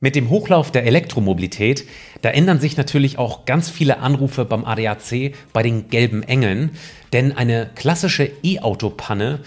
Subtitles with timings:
[0.00, 1.84] Mit dem Hochlauf der Elektromobilität,
[2.22, 6.70] da ändern sich natürlich auch ganz viele Anrufe beim ADAC bei den gelben Engeln,
[7.12, 9.40] denn eine klassische E-Auto-Panne,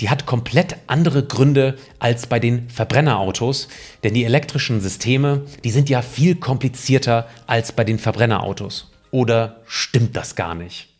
[0.00, 3.66] die hat komplett andere Gründe als bei den Verbrennerautos,
[4.04, 8.92] denn die elektrischen Systeme, die sind ja viel komplizierter als bei den Verbrennerautos.
[9.10, 10.90] Oder stimmt das gar nicht?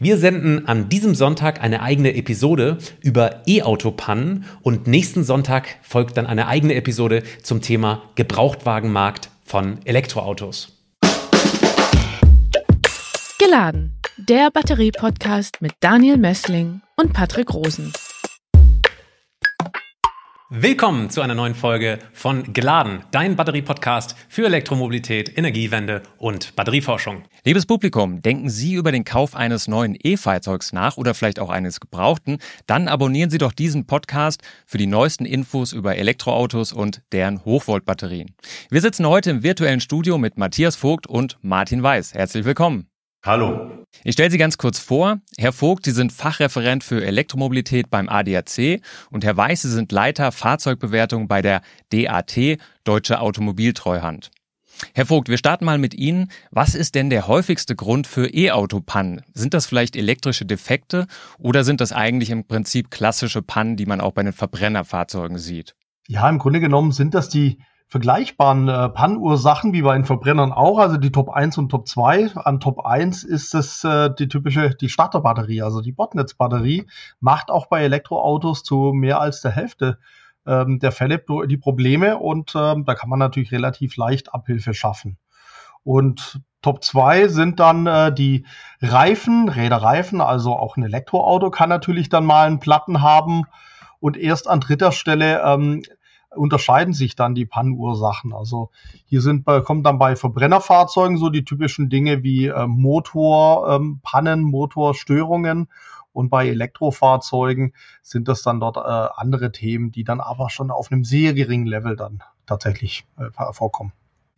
[0.00, 6.26] Wir senden an diesem Sonntag eine eigene Episode über E-Auto-Pannen und nächsten Sonntag folgt dann
[6.26, 10.78] eine eigene Episode zum Thema Gebrauchtwagenmarkt von Elektroautos.
[13.38, 17.92] Geladen, der Batterie-Podcast mit Daniel Messling und Patrick Rosen.
[20.54, 27.22] Willkommen zu einer neuen Folge von Geladen, dein Batterie-Podcast für Elektromobilität, Energiewende und Batterieforschung.
[27.42, 31.80] Liebes Publikum, denken Sie über den Kauf eines neuen E-Fahrzeugs nach oder vielleicht auch eines
[31.80, 32.36] gebrauchten?
[32.66, 38.34] Dann abonnieren Sie doch diesen Podcast für die neuesten Infos über Elektroautos und deren Hochvoltbatterien.
[38.68, 42.12] Wir sitzen heute im virtuellen Studio mit Matthias Vogt und Martin Weiß.
[42.12, 42.91] Herzlich willkommen.
[43.24, 43.84] Hallo.
[44.02, 45.20] Ich stelle Sie ganz kurz vor.
[45.38, 50.32] Herr Vogt, Sie sind Fachreferent für Elektromobilität beim ADAC und Herr Weiß, Sie sind Leiter
[50.32, 54.32] Fahrzeugbewertung bei der DAT, Deutsche Automobiltreuhand.
[54.92, 56.32] Herr Vogt, wir starten mal mit Ihnen.
[56.50, 59.22] Was ist denn der häufigste Grund für E-Auto-Pannen?
[59.34, 61.06] Sind das vielleicht elektrische Defekte
[61.38, 65.76] oder sind das eigentlich im Prinzip klassische Pannen, die man auch bei den Verbrennerfahrzeugen sieht?
[66.08, 67.58] Ja, im Grunde genommen sind das die
[67.92, 72.36] vergleichbaren äh, Pannenursachen wie bei den Verbrennern auch, also die Top 1 und Top 2.
[72.36, 76.86] An Top 1 ist es äh, die typische, die Starterbatterie, also die Botnetzbatterie,
[77.20, 79.98] macht auch bei Elektroautos zu mehr als der Hälfte
[80.46, 85.18] ähm, der Fälle die Probleme und ähm, da kann man natürlich relativ leicht Abhilfe schaffen.
[85.84, 88.46] Und Top 2 sind dann äh, die
[88.80, 93.44] Reifen, Räderreifen, also auch ein Elektroauto kann natürlich dann mal einen Platten haben.
[94.00, 95.82] Und erst an dritter Stelle ähm,
[96.34, 98.32] unterscheiden sich dann die Pannenursachen.
[98.32, 98.70] Also
[99.06, 105.68] hier sind kommen dann bei Verbrennerfahrzeugen so die typischen Dinge wie äh, Motorpannen, ähm, Motorstörungen.
[106.12, 110.92] Und bei Elektrofahrzeugen sind das dann dort äh, andere Themen, die dann aber schon auf
[110.92, 113.92] einem sehr geringen Level dann tatsächlich äh, vorkommen.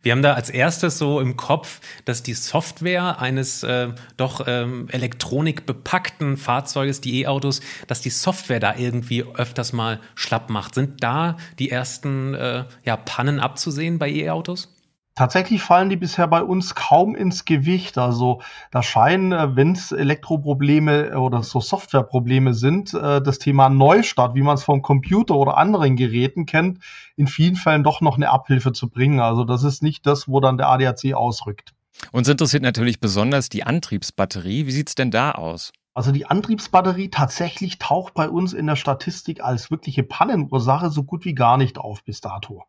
[0.05, 4.87] Wir haben da als erstes so im Kopf, dass die Software eines äh, doch ähm,
[4.91, 10.75] elektronikbepackten Fahrzeuges, die E-Autos, dass die Software da irgendwie öfters mal schlapp macht.
[10.75, 14.75] Sind da die ersten äh, ja, Pannen abzusehen bei E-Autos?
[15.15, 17.97] Tatsächlich fallen die bisher bei uns kaum ins Gewicht.
[17.97, 23.69] Also da scheinen, äh, wenn es Elektroprobleme äh, oder so Softwareprobleme sind, äh, das Thema
[23.69, 26.79] Neustart, wie man es vom Computer oder anderen Geräten kennt,
[27.15, 29.21] in vielen Fällen doch noch eine Abhilfe zu bringen.
[29.21, 31.73] Also das ist nicht das, wo dann der ADAC ausrückt.
[32.11, 34.67] Uns interessiert natürlich besonders die Antriebsbatterie.
[34.67, 35.71] Wie sieht's denn da aus?
[35.93, 41.23] Also die Antriebsbatterie tatsächlich taucht bei uns in der Statistik als wirkliche Pannenursache so gut
[41.23, 42.65] wie gar nicht auf bis dato.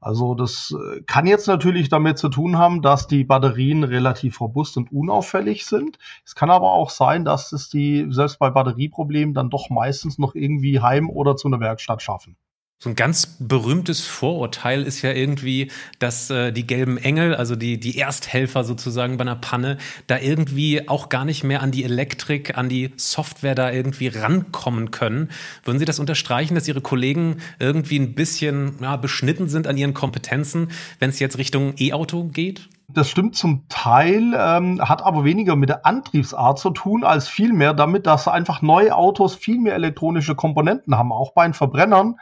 [0.00, 4.76] Also das äh, kann jetzt natürlich damit zu tun haben, dass die Batterien relativ robust
[4.76, 5.98] und unauffällig sind.
[6.24, 10.34] Es kann aber auch sein, dass es die selbst bei Batterieproblemen dann doch meistens noch
[10.34, 12.36] irgendwie heim oder zu einer Werkstatt schaffen.
[12.80, 17.80] So ein ganz berühmtes Vorurteil ist ja irgendwie, dass äh, die gelben Engel, also die,
[17.80, 22.56] die Ersthelfer sozusagen bei einer Panne, da irgendwie auch gar nicht mehr an die Elektrik,
[22.56, 25.30] an die Software da irgendwie rankommen können.
[25.64, 29.92] Würden Sie das unterstreichen, dass Ihre Kollegen irgendwie ein bisschen ja, beschnitten sind an ihren
[29.92, 32.68] Kompetenzen, wenn es jetzt Richtung E-Auto geht?
[32.86, 37.74] Das stimmt zum Teil, ähm, hat aber weniger mit der Antriebsart zu tun, als vielmehr
[37.74, 42.14] damit, dass einfach neue Autos viel mehr elektronische Komponenten haben, auch bei den Verbrennern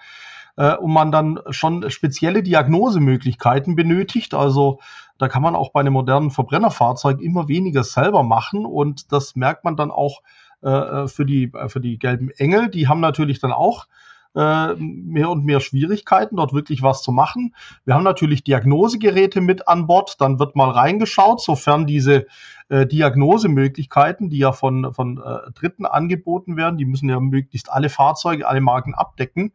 [0.56, 4.34] äh, und man dann schon spezielle Diagnosemöglichkeiten benötigt.
[4.34, 4.80] Also
[5.18, 9.64] da kann man auch bei einem modernen Verbrennerfahrzeug immer weniger selber machen und das merkt
[9.64, 10.22] man dann auch
[10.62, 12.68] äh, äh für, die, äh, für die gelben Engel.
[12.68, 13.86] Die haben natürlich dann auch
[14.34, 17.54] äh, mehr und mehr Schwierigkeiten, dort wirklich was zu machen.
[17.86, 22.26] Wir haben natürlich Diagnosegeräte mit an Bord, dann wird mal reingeschaut, sofern diese
[22.68, 27.88] äh, Diagnosemöglichkeiten, die ja von, von äh, Dritten angeboten werden, die müssen ja möglichst alle
[27.88, 29.52] Fahrzeuge, alle Marken abdecken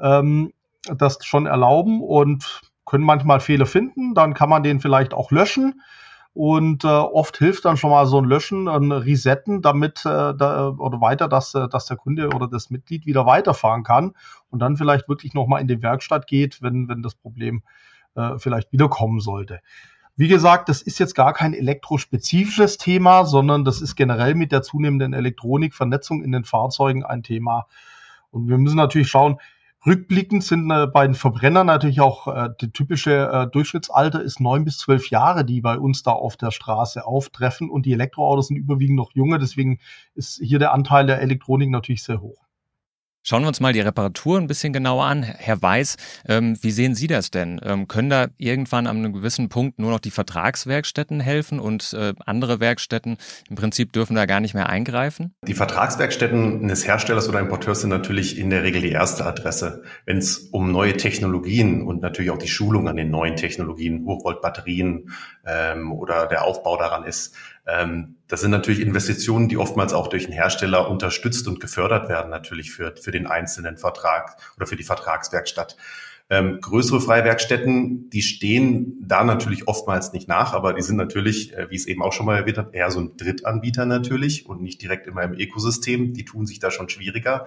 [0.00, 0.52] ähm,
[0.84, 4.14] das schon erlauben und können manchmal Fehler finden.
[4.14, 5.82] Dann kann man den vielleicht auch löschen.
[6.32, 10.68] Und äh, oft hilft dann schon mal so ein Löschen, ein Resetten, damit äh, da,
[10.68, 14.12] oder weiter, dass, äh, dass der Kunde oder das Mitglied wieder weiterfahren kann
[14.48, 17.62] und dann vielleicht wirklich nochmal in die Werkstatt geht, wenn, wenn das Problem
[18.14, 19.60] äh, vielleicht wiederkommen sollte.
[20.16, 24.62] Wie gesagt, das ist jetzt gar kein elektrospezifisches Thema, sondern das ist generell mit der
[24.62, 27.66] zunehmenden Elektronikvernetzung in den Fahrzeugen ein Thema.
[28.30, 29.38] Und wir müssen natürlich schauen,
[29.86, 34.64] Rückblickend sind äh, bei den Verbrennern natürlich auch äh, die typische äh, Durchschnittsalter ist neun
[34.64, 38.56] bis zwölf Jahre, die bei uns da auf der Straße auftreffen und die Elektroautos sind
[38.56, 39.80] überwiegend noch junge, deswegen
[40.14, 42.49] ist hier der Anteil der Elektronik natürlich sehr hoch.
[43.30, 45.22] Schauen wir uns mal die Reparatur ein bisschen genauer an.
[45.22, 45.96] Herr Weiß,
[46.26, 47.60] ähm, wie sehen Sie das denn?
[47.62, 52.12] Ähm, können da irgendwann an einem gewissen Punkt nur noch die Vertragswerkstätten helfen und äh,
[52.26, 53.18] andere Werkstätten
[53.48, 55.32] im Prinzip dürfen da gar nicht mehr eingreifen?
[55.46, 60.18] Die Vertragswerkstätten eines Herstellers oder Importeurs sind natürlich in der Regel die erste Adresse, wenn
[60.18, 65.12] es um neue Technologien und natürlich auch die Schulung an den neuen Technologien, Hochvoltbatterien
[65.46, 67.36] ähm, oder der Aufbau daran ist.
[67.66, 72.30] Ähm, das sind natürlich Investitionen, die oftmals auch durch den Hersteller unterstützt und gefördert werden,
[72.30, 75.76] natürlich für, für den einzelnen Vertrag oder für die Vertragswerkstatt.
[76.32, 81.68] Ähm, größere Freiwerkstätten, die stehen da natürlich oftmals nicht nach, aber die sind natürlich, äh,
[81.70, 84.80] wie es eben auch schon mal erwähnt hat, eher so ein Drittanbieter natürlich und nicht
[84.80, 86.14] direkt immer im Ökosystem.
[86.14, 87.46] Die tun sich da schon schwieriger.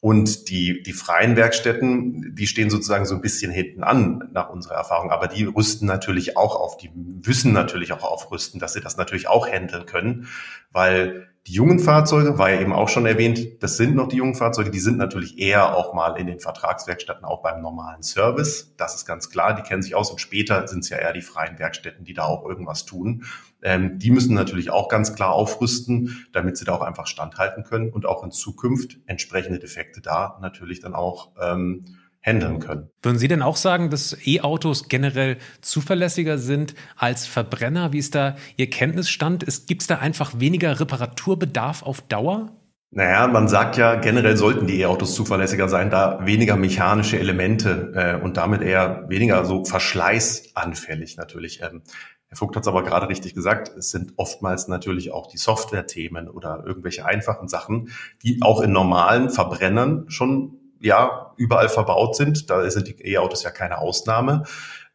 [0.00, 4.74] Und die, die freien Werkstätten, die stehen sozusagen so ein bisschen hinten an nach unserer
[4.74, 5.10] Erfahrung.
[5.10, 9.26] Aber die rüsten natürlich auch auf, die müssen natürlich auch aufrüsten, dass sie das natürlich
[9.26, 10.28] auch handeln können,
[10.70, 14.34] weil die jungen Fahrzeuge, war ja eben auch schon erwähnt, das sind noch die jungen
[14.34, 18.74] Fahrzeuge, die sind natürlich eher auch mal in den Vertragswerkstätten, auch beim normalen Service.
[18.76, 21.22] Das ist ganz klar, die kennen sich aus und später sind es ja eher die
[21.22, 23.24] freien Werkstätten, die da auch irgendwas tun.
[23.62, 27.90] Ähm, die müssen natürlich auch ganz klar aufrüsten, damit sie da auch einfach standhalten können
[27.90, 31.84] und auch in Zukunft entsprechende Defekte da natürlich dann auch ähm,
[32.26, 32.90] handeln können.
[33.02, 37.92] Würden Sie denn auch sagen, dass E-Autos generell zuverlässiger sind als Verbrenner?
[37.92, 39.46] Wie ist da Ihr Kenntnisstand?
[39.66, 42.50] Gibt es da einfach weniger Reparaturbedarf auf Dauer?
[42.90, 48.24] Naja, man sagt ja, generell sollten die E-Autos zuverlässiger sein, da weniger mechanische Elemente äh,
[48.24, 51.62] und damit eher weniger so verschleißanfällig natürlich.
[51.62, 51.82] Ähm,
[52.28, 56.28] Herr Vogt hat es aber gerade richtig gesagt, es sind oftmals natürlich auch die Software-Themen
[56.28, 57.90] oder irgendwelche einfachen Sachen,
[58.22, 62.50] die auch in normalen Verbrennern schon ja überall verbaut sind.
[62.50, 64.44] Da sind die E-Autos ja keine Ausnahme.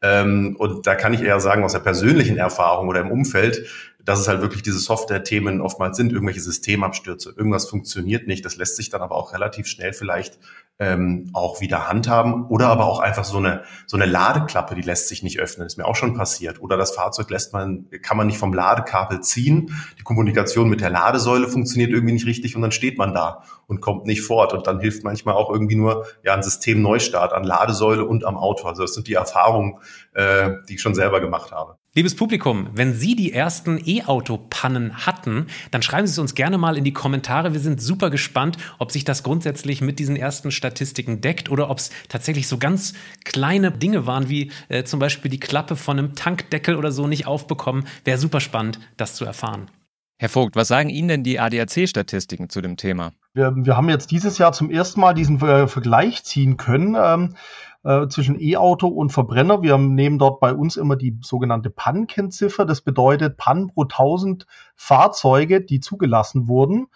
[0.01, 3.67] Ähm, und da kann ich eher sagen, aus der persönlichen Erfahrung oder im Umfeld,
[4.03, 8.43] dass es halt wirklich diese Software-Themen oftmals sind, irgendwelche Systemabstürze, irgendwas funktioniert nicht.
[8.43, 10.39] Das lässt sich dann aber auch relativ schnell vielleicht
[10.81, 15.09] ähm, auch wieder handhaben oder aber auch einfach so eine so eine Ladeklappe, die lässt
[15.09, 16.59] sich nicht öffnen, ist mir auch schon passiert.
[16.59, 20.89] Oder das Fahrzeug lässt man kann man nicht vom Ladekabel ziehen, die Kommunikation mit der
[20.89, 24.65] Ladesäule funktioniert irgendwie nicht richtig und dann steht man da und kommt nicht fort und
[24.65, 28.67] dann hilft manchmal auch irgendwie nur ja ein Systemneustart an Ladesäule und am Auto.
[28.67, 29.77] Also das sind die Erfahrungen,
[30.13, 31.77] äh, die ich schon selber gemacht habe.
[31.93, 36.77] Liebes Publikum, wenn Sie die ersten E-Auto-Pannen hatten, dann schreiben Sie es uns gerne mal
[36.77, 37.51] in die Kommentare.
[37.51, 41.79] Wir sind super gespannt, ob sich das grundsätzlich mit diesen ersten Statistiken deckt oder ob
[41.79, 42.93] es tatsächlich so ganz
[43.25, 47.27] kleine Dinge waren, wie äh, zum Beispiel die Klappe von einem Tankdeckel oder so nicht
[47.27, 47.85] aufbekommen.
[48.05, 49.69] Wäre super spannend, das zu erfahren.
[50.17, 53.11] Herr Vogt, was sagen Ihnen denn die ADAC-Statistiken zu dem Thema?
[53.33, 56.95] Wir, wir, haben jetzt dieses Jahr zum ersten Mal diesen äh, Vergleich ziehen können.
[56.95, 57.35] Ähm,
[57.83, 59.61] äh, zwischen E-Auto und Verbrenner.
[59.61, 62.65] Wir nehmen dort bei uns immer die sogenannte PAN-Kennziffer.
[62.65, 64.45] Das bedeutet PAN pro 1000
[64.75, 66.87] Fahrzeuge, die zugelassen wurden.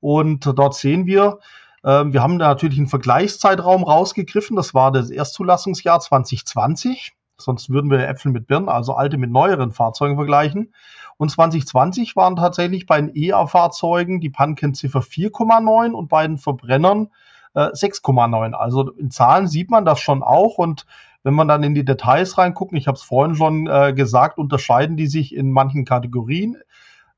[0.00, 1.38] Und dort sehen wir,
[1.84, 4.56] äh, wir haben da natürlich einen Vergleichszeitraum rausgegriffen.
[4.56, 7.14] Das war das Erstzulassungsjahr 2020.
[7.38, 10.72] Sonst würden wir Äpfel mit Birnen, also alte mit neueren Fahrzeugen vergleichen.
[11.16, 17.10] Und 2020 waren tatsächlich bei den EA-Fahrzeugen die PAN-Kennziffer 4,9 und bei den Verbrennern
[17.54, 18.52] 6,9.
[18.52, 20.86] Äh, also in Zahlen sieht man das schon auch und
[21.22, 24.96] wenn man dann in die Details reinguckt, ich habe es vorhin schon äh, gesagt, unterscheiden
[24.96, 26.56] die sich in manchen Kategorien.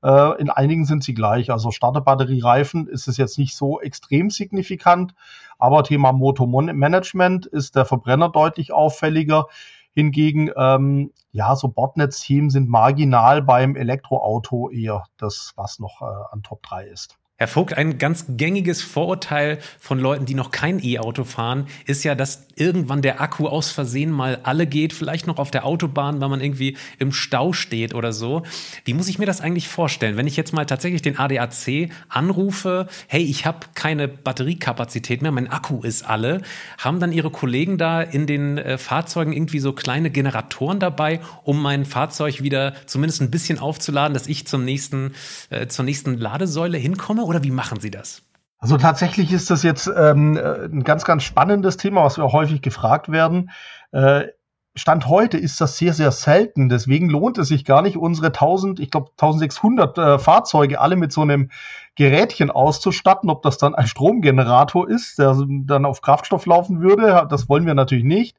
[0.02, 1.50] Äh, in einigen sind sie gleich.
[1.50, 5.14] Also Starterbatteriereifen ist es jetzt nicht so extrem signifikant,
[5.58, 9.46] aber Thema Motormanagement ist der Verbrenner deutlich auffälliger.
[9.94, 16.42] Hingegen, ähm, ja, so Bordnetzthemen sind marginal beim Elektroauto eher das, was noch äh, an
[16.42, 17.16] Top 3 ist.
[17.36, 22.14] Herr Vogt, ein ganz gängiges Vorurteil von Leuten, die noch kein E-Auto fahren, ist ja,
[22.14, 26.28] dass irgendwann der Akku aus Versehen mal alle geht, vielleicht noch auf der Autobahn, weil
[26.28, 28.44] man irgendwie im Stau steht oder so.
[28.84, 32.86] Wie muss ich mir das eigentlich vorstellen, wenn ich jetzt mal tatsächlich den ADAC anrufe,
[33.08, 36.40] hey, ich habe keine Batteriekapazität mehr, mein Akku ist alle,
[36.78, 41.60] haben dann Ihre Kollegen da in den äh, Fahrzeugen irgendwie so kleine Generatoren dabei, um
[41.60, 45.14] mein Fahrzeug wieder zumindest ein bisschen aufzuladen, dass ich zum nächsten,
[45.50, 47.23] äh, zur nächsten Ladesäule hinkomme?
[47.24, 48.22] Oder wie machen Sie das?
[48.58, 53.10] Also tatsächlich ist das jetzt ähm, ein ganz, ganz spannendes Thema, was wir häufig gefragt
[53.12, 53.50] werden.
[53.92, 54.28] Äh,
[54.76, 56.68] Stand heute ist das sehr, sehr selten.
[56.68, 61.12] Deswegen lohnt es sich gar nicht, unsere 1000, ich glaube 1600 äh, Fahrzeuge alle mit
[61.12, 61.50] so einem
[61.94, 63.30] Gerätchen auszustatten.
[63.30, 67.74] Ob das dann ein Stromgenerator ist, der dann auf Kraftstoff laufen würde, das wollen wir
[67.74, 68.36] natürlich nicht.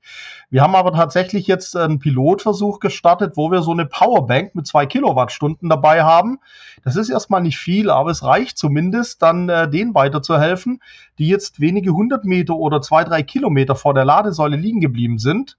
[0.49, 4.85] Wir haben aber tatsächlich jetzt einen Pilotversuch gestartet, wo wir so eine Powerbank mit zwei
[4.85, 6.39] Kilowattstunden dabei haben.
[6.83, 10.81] Das ist erstmal nicht viel, aber es reicht zumindest, dann äh, denen weiterzuhelfen,
[11.17, 15.55] die jetzt wenige hundert Meter oder zwei, drei Kilometer vor der Ladesäule liegen geblieben sind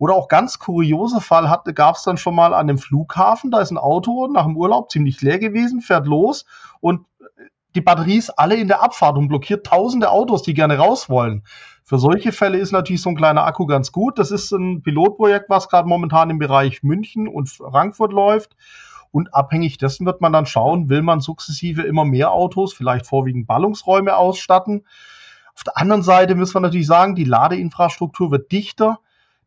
[0.00, 3.70] oder auch ganz kurioser Fall gab es dann schon mal an dem Flughafen, da ist
[3.70, 6.46] ein Auto nach dem Urlaub ziemlich leer gewesen, fährt los
[6.80, 7.04] und
[7.74, 11.44] die Batterie ist alle in der Abfahrt und blockiert tausende Autos, die gerne raus wollen.
[11.84, 14.18] Für solche Fälle ist natürlich so ein kleiner Akku ganz gut.
[14.18, 18.56] Das ist ein Pilotprojekt, was gerade momentan im Bereich München und Frankfurt läuft.
[19.12, 23.46] Und abhängig dessen wird man dann schauen, will man sukzessive immer mehr Autos, vielleicht vorwiegend
[23.46, 24.84] Ballungsräume ausstatten.
[25.54, 28.98] Auf der anderen Seite müssen wir natürlich sagen, die Ladeinfrastruktur wird dichter,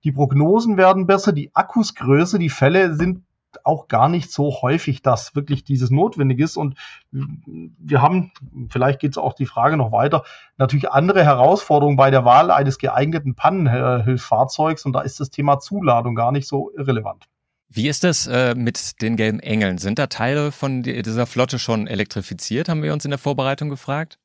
[0.04, 3.24] die Prognosen werden besser, die Akkus größer, die Fälle sind
[3.64, 6.58] auch gar nicht so häufig, dass wirklich dieses notwendig ist.
[6.58, 6.76] Und
[7.12, 8.32] wir haben,
[8.70, 10.24] vielleicht geht es auch die Frage noch weiter,
[10.58, 14.86] natürlich andere Herausforderungen bei der Wahl eines geeigneten Pannenhilfsfahrzeugs.
[14.86, 17.26] Und da ist das Thema Zuladung gar nicht so irrelevant.
[17.70, 19.80] Wie ist das äh, mit den gelben Engeln?
[19.80, 24.20] Sind da Teile von dieser Flotte schon elektrifiziert, haben wir uns in der Vorbereitung gefragt?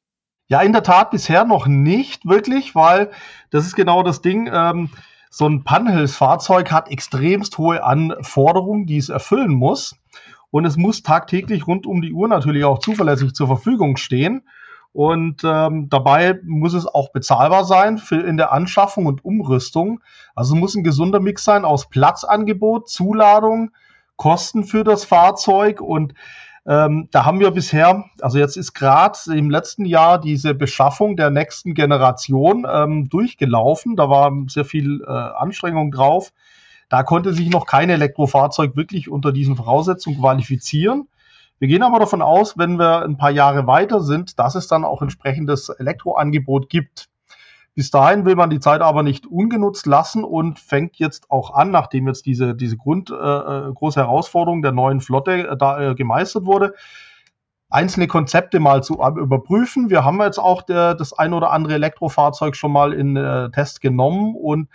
[0.48, 3.10] Ja, in der Tat bisher noch nicht wirklich, weil
[3.50, 4.50] das ist genau das Ding.
[4.52, 4.90] Ähm,
[5.30, 9.96] so ein Pannenhilfsfahrzeug hat extremst hohe Anforderungen, die es erfüllen muss.
[10.50, 14.42] Und es muss tagtäglich rund um die Uhr natürlich auch zuverlässig zur Verfügung stehen.
[14.92, 20.00] Und ähm, dabei muss es auch bezahlbar sein für in der Anschaffung und Umrüstung.
[20.34, 23.70] Also muss ein gesunder Mix sein aus Platzangebot, Zuladung,
[24.16, 26.14] Kosten für das Fahrzeug und
[26.68, 31.30] ähm, da haben wir bisher, also jetzt ist gerade im letzten Jahr diese Beschaffung der
[31.30, 33.96] nächsten Generation ähm, durchgelaufen.
[33.96, 36.30] Da war sehr viel äh, Anstrengung drauf.
[36.90, 41.08] Da konnte sich noch kein Elektrofahrzeug wirklich unter diesen Voraussetzungen qualifizieren.
[41.58, 44.84] Wir gehen aber davon aus, wenn wir ein paar Jahre weiter sind, dass es dann
[44.84, 47.08] auch entsprechendes Elektroangebot gibt.
[47.78, 51.70] Bis dahin will man die Zeit aber nicht ungenutzt lassen und fängt jetzt auch an,
[51.70, 55.94] nachdem jetzt diese, diese Grund, äh, äh, große Herausforderung der neuen Flotte äh, da äh,
[55.94, 56.74] gemeistert wurde,
[57.70, 59.90] einzelne Konzepte mal zu überprüfen.
[59.90, 63.80] Wir haben jetzt auch der, das ein oder andere Elektrofahrzeug schon mal in äh, Test
[63.80, 64.70] genommen und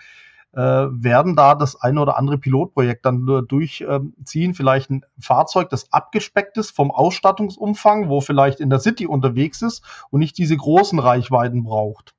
[0.53, 4.53] äh, werden da das ein oder andere Pilotprojekt dann durchziehen.
[4.53, 9.83] Vielleicht ein Fahrzeug, das abgespeckt ist vom Ausstattungsumfang, wo vielleicht in der City unterwegs ist
[10.09, 12.12] und nicht diese großen Reichweiten braucht.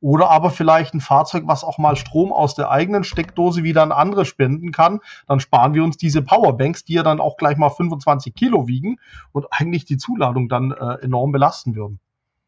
[0.00, 3.92] Oder aber vielleicht ein Fahrzeug, was auch mal Strom aus der eigenen Steckdose wieder an
[3.92, 5.00] andere spenden kann.
[5.26, 8.98] Dann sparen wir uns diese Powerbanks, die ja dann auch gleich mal 25 Kilo wiegen
[9.32, 11.98] und eigentlich die Zuladung dann äh, enorm belasten würden.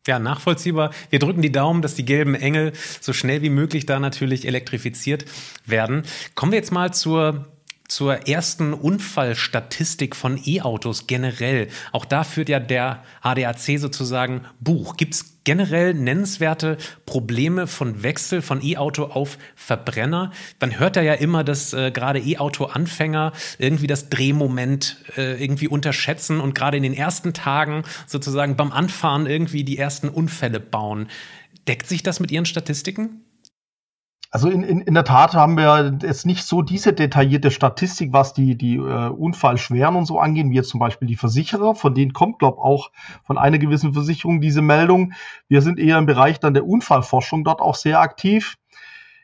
[0.06, 0.90] Ja, nachvollziehbar.
[1.10, 5.26] Wir drücken die Daumen, dass die gelben Engel so schnell wie möglich da natürlich elektrifiziert
[5.66, 6.02] werden.
[6.34, 7.46] Kommen wir jetzt mal zur
[7.88, 11.68] zur ersten Unfallstatistik von E-Autos generell.
[11.92, 14.96] Auch da führt ja der ADAC sozusagen Buch.
[14.96, 16.76] Gibt es generell nennenswerte
[17.06, 20.32] Probleme von Wechsel von E-Auto auf Verbrenner?
[20.60, 26.54] Man hört ja immer, dass äh, gerade E-Auto-Anfänger irgendwie das Drehmoment äh, irgendwie unterschätzen und
[26.54, 31.08] gerade in den ersten Tagen sozusagen beim Anfahren irgendwie die ersten Unfälle bauen.
[31.66, 33.22] Deckt sich das mit Ihren Statistiken?
[34.30, 38.34] Also in, in, in der Tat haben wir jetzt nicht so diese detaillierte Statistik, was
[38.34, 41.74] die, die äh, Unfallschweren und so angehen, wie jetzt zum Beispiel die Versicherer.
[41.74, 42.90] Von denen kommt, glaube auch
[43.24, 45.14] von einer gewissen Versicherung diese Meldung.
[45.48, 48.56] Wir sind eher im Bereich dann der Unfallforschung dort auch sehr aktiv.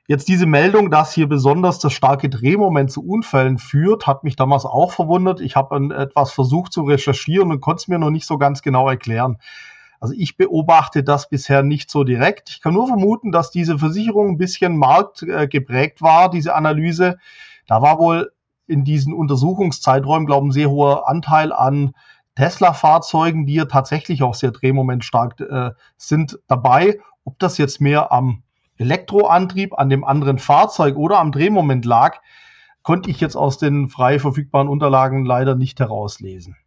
[0.07, 4.65] Jetzt diese Meldung, dass hier besonders das starke Drehmoment zu Unfällen führt, hat mich damals
[4.65, 5.41] auch verwundert.
[5.41, 8.89] Ich habe etwas versucht zu recherchieren und konnte es mir noch nicht so ganz genau
[8.89, 9.39] erklären.
[10.05, 12.51] Also ich beobachte das bisher nicht so direkt.
[12.51, 17.17] Ich kann nur vermuten, dass diese Versicherung ein bisschen marktgeprägt war, diese Analyse.
[17.67, 18.31] Da war wohl
[18.67, 21.95] in diesen Untersuchungszeiträumen, glaube ich, ein sehr hoher Anteil an
[22.35, 26.99] Tesla-Fahrzeugen, die ja tatsächlich auch sehr drehmomentstark äh, sind, dabei.
[27.25, 28.43] Ob das jetzt mehr am
[28.77, 32.21] Elektroantrieb, an dem anderen Fahrzeug oder am Drehmoment lag,
[32.83, 36.59] konnte ich jetzt aus den frei verfügbaren Unterlagen leider nicht herauslesen.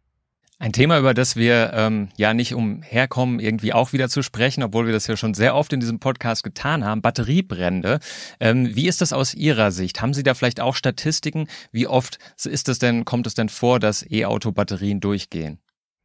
[0.60, 4.86] Ein Thema, über das wir ähm, ja nicht umherkommen, irgendwie auch wieder zu sprechen, obwohl
[4.86, 8.00] wir das ja schon sehr oft in diesem Podcast getan haben, Batteriebrände.
[8.40, 10.02] Ähm, wie ist das aus Ihrer Sicht?
[10.02, 11.46] Haben Sie da vielleicht auch Statistiken?
[11.70, 15.60] Wie oft ist es denn, kommt es denn vor, dass E-Auto-Batterien durchgehen?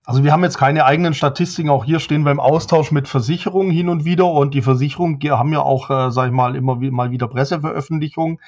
[0.06, 1.72] Also wir haben jetzt keine eigenen Statistiken.
[1.72, 5.52] Auch hier stehen wir im Austausch mit Versicherungen hin und wieder und die Versicherungen haben
[5.52, 8.40] ja auch, äh, sag ich mal, immer mal wieder Presseveröffentlichungen.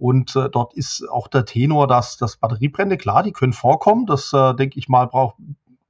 [0.00, 4.06] Und äh, dort ist auch der Tenor, dass das Batteriebrände, klar, die können vorkommen.
[4.06, 5.36] Das äh, denke ich mal, braucht,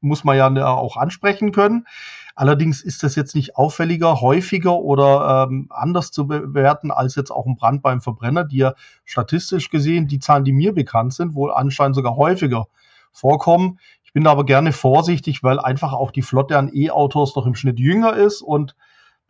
[0.01, 1.87] muss man ja äh, auch ansprechen können.
[2.35, 7.47] Allerdings ist das jetzt nicht auffälliger, häufiger oder ähm, anders zu bewerten als jetzt auch
[7.47, 8.75] ein Brand beim Verbrenner, die ja
[9.05, 12.67] statistisch gesehen, die Zahlen, die mir bekannt sind, wohl anscheinend sogar häufiger
[13.13, 13.79] vorkommen.
[14.03, 17.55] Ich bin da aber gerne vorsichtig, weil einfach auch die Flotte an E-Autos noch im
[17.55, 18.75] Schnitt jünger ist und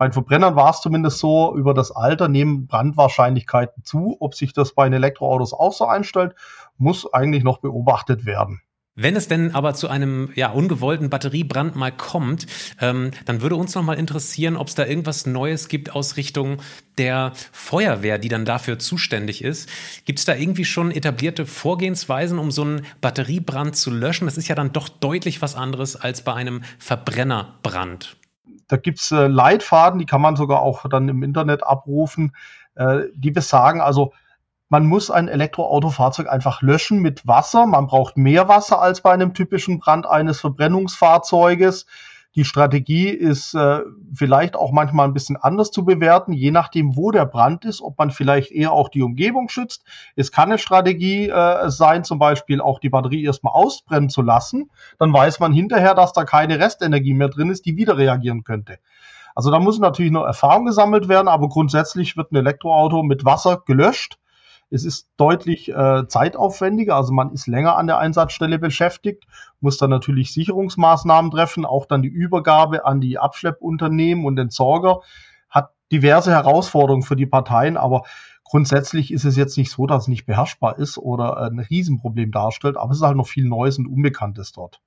[0.00, 4.16] bei den Verbrennern war es zumindest so, über das Alter nehmen Brandwahrscheinlichkeiten zu.
[4.18, 6.34] Ob sich das bei den Elektroautos auch so einstellt,
[6.78, 8.62] muss eigentlich noch beobachtet werden.
[8.94, 12.46] Wenn es denn aber zu einem ja, ungewollten Batteriebrand mal kommt,
[12.80, 16.62] ähm, dann würde uns noch mal interessieren, ob es da irgendwas Neues gibt aus Richtung
[16.96, 19.68] der Feuerwehr, die dann dafür zuständig ist.
[20.06, 24.24] Gibt es da irgendwie schon etablierte Vorgehensweisen, um so einen Batteriebrand zu löschen?
[24.24, 28.16] Das ist ja dann doch deutlich was anderes als bei einem Verbrennerbrand.
[28.70, 32.36] Da gibt's äh, Leitfaden, die kann man sogar auch dann im Internet abrufen,
[32.76, 34.12] äh, die besagen also,
[34.68, 37.66] man muss ein Elektroautofahrzeug einfach löschen mit Wasser.
[37.66, 41.86] Man braucht mehr Wasser als bei einem typischen Brand eines Verbrennungsfahrzeuges.
[42.36, 43.80] Die Strategie ist äh,
[44.14, 47.98] vielleicht auch manchmal ein bisschen anders zu bewerten, je nachdem, wo der Brand ist, ob
[47.98, 49.84] man vielleicht eher auch die Umgebung schützt.
[50.14, 54.70] Es kann eine Strategie äh, sein, zum Beispiel auch die Batterie erstmal ausbrennen zu lassen.
[54.98, 58.78] Dann weiß man hinterher, dass da keine Restenergie mehr drin ist, die wieder reagieren könnte.
[59.34, 63.62] Also da muss natürlich noch Erfahrung gesammelt werden, aber grundsätzlich wird ein Elektroauto mit Wasser
[63.66, 64.19] gelöscht
[64.70, 69.24] es ist deutlich äh, zeitaufwendiger, also man ist länger an der Einsatzstelle beschäftigt,
[69.60, 75.00] muss dann natürlich Sicherungsmaßnahmen treffen, auch dann die Übergabe an die Abschleppunternehmen und Entsorger
[75.48, 78.02] hat diverse Herausforderungen für die Parteien, aber
[78.44, 82.76] grundsätzlich ist es jetzt nicht so, dass es nicht beherrschbar ist oder ein Riesenproblem darstellt,
[82.76, 84.80] aber es ist halt noch viel Neues und Unbekanntes dort.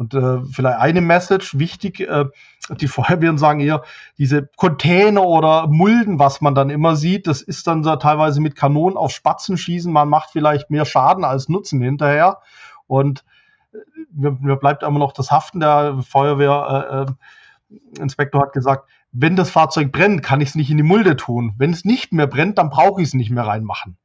[0.00, 2.24] Und äh, vielleicht eine Message, wichtig, äh,
[2.70, 3.82] die Feuerwehren sagen eher,
[4.16, 8.56] diese Container oder Mulden, was man dann immer sieht, das ist dann so teilweise mit
[8.56, 12.38] Kanonen auf Spatzen schießen, man macht vielleicht mehr Schaden als Nutzen hinterher.
[12.86, 13.26] Und
[13.74, 13.76] äh,
[14.10, 15.60] mir, mir bleibt immer noch das Haften.
[15.60, 20.78] Der Feuerwehrinspektor äh, äh hat gesagt, wenn das Fahrzeug brennt, kann ich es nicht in
[20.78, 21.52] die Mulde tun.
[21.58, 23.98] Wenn es nicht mehr brennt, dann brauche ich es nicht mehr reinmachen.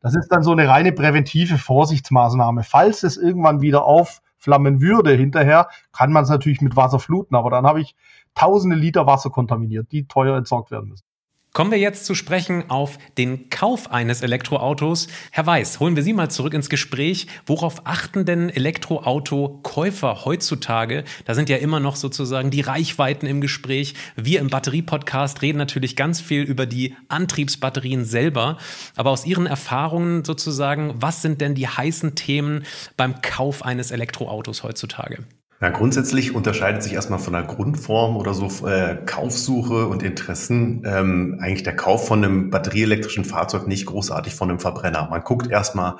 [0.00, 2.62] Das ist dann so eine reine präventive Vorsichtsmaßnahme.
[2.62, 7.36] Falls es irgendwann wieder auf flammen würde hinterher, kann man es natürlich mit Wasser fluten,
[7.36, 7.94] aber dann habe ich
[8.34, 11.04] tausende Liter Wasser kontaminiert, die teuer entsorgt werden müssen.
[11.52, 15.08] Kommen wir jetzt zu sprechen auf den Kauf eines Elektroautos.
[15.32, 17.26] Herr Weiß, holen wir Sie mal zurück ins Gespräch.
[17.44, 21.02] Worauf achten denn Elektroauto-Käufer heutzutage?
[21.24, 23.94] Da sind ja immer noch sozusagen die Reichweiten im Gespräch.
[24.14, 28.56] Wir im Batterie-Podcast reden natürlich ganz viel über die Antriebsbatterien selber.
[28.94, 32.62] Aber aus Ihren Erfahrungen sozusagen, was sind denn die heißen Themen
[32.96, 35.24] beim Kauf eines Elektroautos heutzutage?
[35.62, 41.38] Ja, grundsätzlich unterscheidet sich erstmal von der Grundform oder so äh, Kaufsuche und Interessen ähm,
[41.38, 45.08] eigentlich der Kauf von einem batterieelektrischen Fahrzeug nicht großartig von einem Verbrenner.
[45.10, 45.96] Man guckt erstmal,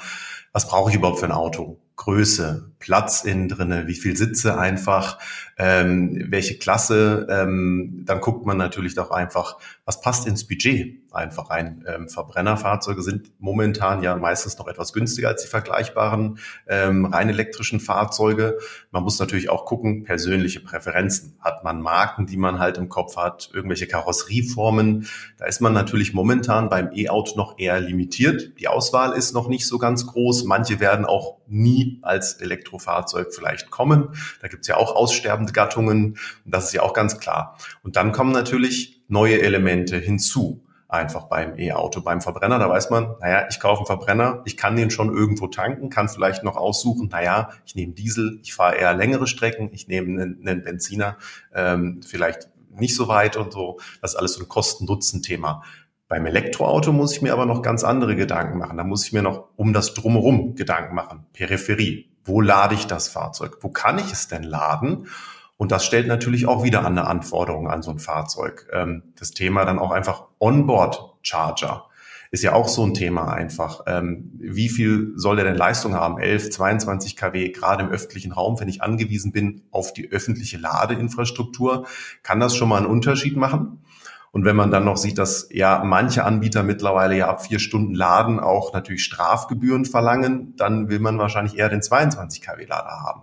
[0.52, 1.78] was brauche ich überhaupt für ein Auto?
[1.96, 5.18] Größe, Platz innen drinne, wie viel Sitze einfach,
[5.58, 7.26] ähm, welche Klasse.
[7.30, 11.84] Ähm, dann guckt man natürlich doch einfach, was passt ins Budget einfach rein.
[11.86, 17.80] Ähm, Verbrennerfahrzeuge sind momentan ja meistens noch etwas günstiger als die vergleichbaren ähm, rein elektrischen
[17.80, 18.58] Fahrzeuge.
[18.90, 21.36] Man muss natürlich auch gucken, persönliche Präferenzen.
[21.40, 25.06] Hat man Marken, die man halt im Kopf hat, irgendwelche Karosserieformen?
[25.36, 28.58] Da ist man natürlich momentan beim E-Auto noch eher limitiert.
[28.58, 30.44] Die Auswahl ist noch nicht so ganz groß.
[30.44, 32.40] Manche werden auch nie als
[32.70, 34.10] Elektrofahrzeug vielleicht kommen.
[34.40, 36.16] Da gibt's ja auch aussterbende Gattungen.
[36.44, 37.56] Das ist ja auch ganz klar.
[37.82, 40.64] Und dann kommen natürlich neue Elemente hinzu.
[40.88, 44.74] Einfach beim E-Auto, beim Verbrenner, da weiß man, naja, ich kaufe einen Verbrenner, ich kann
[44.74, 48.92] den schon irgendwo tanken, kann vielleicht noch aussuchen, naja, ich nehme Diesel, ich fahre eher
[48.92, 51.16] längere Strecken, ich nehme einen, einen Benziner,
[51.54, 53.78] ähm, vielleicht nicht so weit und so.
[54.02, 55.62] Das ist alles so ein Kosten-Nutzen-Thema.
[56.10, 58.76] Beim Elektroauto muss ich mir aber noch ganz andere Gedanken machen.
[58.76, 61.24] Da muss ich mir noch um das Drumherum Gedanken machen.
[61.32, 62.09] Peripherie.
[62.24, 63.58] Wo lade ich das Fahrzeug?
[63.60, 65.08] Wo kann ich es denn laden?
[65.56, 68.68] Und das stellt natürlich auch wieder eine Anforderung an so ein Fahrzeug.
[68.72, 71.86] Ähm, das Thema dann auch einfach Onboard-Charger
[72.32, 73.80] ist ja auch so ein Thema einfach.
[73.86, 76.18] Ähm, wie viel soll der denn Leistung haben?
[76.18, 81.86] 11, 22 kW, gerade im öffentlichen Raum, wenn ich angewiesen bin auf die öffentliche Ladeinfrastruktur,
[82.22, 83.82] kann das schon mal einen Unterschied machen.
[84.32, 87.94] Und wenn man dann noch sieht, dass ja manche Anbieter mittlerweile ja ab vier Stunden
[87.94, 93.22] Laden auch natürlich Strafgebühren verlangen, dann will man wahrscheinlich eher den 22 kW Lader haben.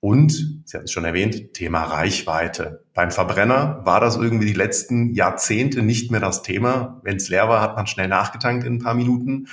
[0.00, 2.84] Und, Sie hatten es schon erwähnt, Thema Reichweite.
[2.92, 7.00] Beim Verbrenner war das irgendwie die letzten Jahrzehnte nicht mehr das Thema.
[7.02, 9.48] Wenn es leer war, hat man schnell nachgetankt in ein paar Minuten.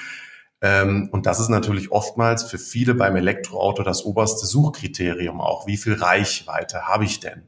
[0.61, 5.65] Ähm, und das ist natürlich oftmals für viele beim Elektroauto das oberste Suchkriterium auch.
[5.65, 7.43] Wie viel Reichweite habe ich denn?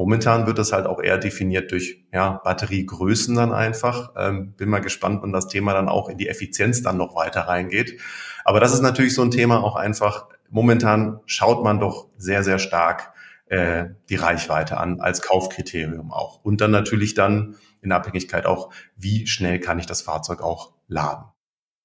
[0.00, 4.14] Momentan wird das halt auch eher definiert durch ja, Batteriegrößen dann einfach.
[4.16, 7.42] Ähm, bin mal gespannt, wann das Thema dann auch in die Effizienz dann noch weiter
[7.42, 8.00] reingeht.
[8.42, 10.28] Aber das ist natürlich so ein Thema auch einfach.
[10.48, 13.12] Momentan schaut man doch sehr, sehr stark
[13.44, 16.42] äh, die Reichweite an als Kaufkriterium auch.
[16.42, 21.26] Und dann natürlich dann in Abhängigkeit auch, wie schnell kann ich das Fahrzeug auch laden.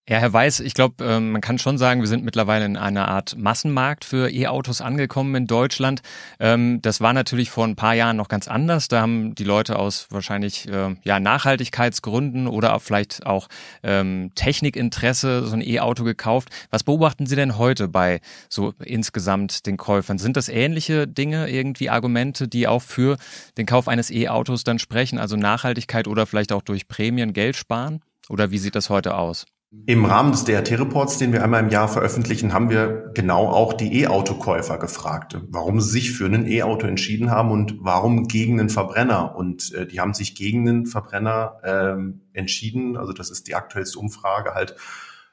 [0.07, 3.07] Ja, Herr Weiß, ich glaube, ähm, man kann schon sagen, wir sind mittlerweile in einer
[3.07, 6.03] Art Massenmarkt für E-Autos angekommen in Deutschland.
[6.39, 8.87] Ähm, das war natürlich vor ein paar Jahren noch ganz anders.
[8.87, 13.47] Da haben die Leute aus wahrscheinlich äh, ja, Nachhaltigkeitsgründen oder vielleicht auch
[13.81, 16.49] ähm, Technikinteresse so ein E-Auto gekauft.
[16.69, 20.19] Was beobachten Sie denn heute bei so insgesamt den Käufern?
[20.19, 23.17] Sind das ähnliche Dinge, irgendwie Argumente, die auch für
[23.57, 28.01] den Kauf eines E-Autos dann sprechen, also Nachhaltigkeit oder vielleicht auch durch Prämien Geld sparen?
[28.29, 29.47] Oder wie sieht das heute aus?
[29.87, 34.01] Im Rahmen des DRT-Reports, den wir einmal im Jahr veröffentlichen, haben wir genau auch die
[34.01, 39.35] E-Auto-Käufer gefragt, warum sie sich für ein E-Auto entschieden haben und warum gegen einen Verbrenner.
[39.35, 42.97] Und äh, die haben sich gegen einen Verbrenner ähm, entschieden.
[42.97, 44.75] Also das ist die aktuellste Umfrage halt,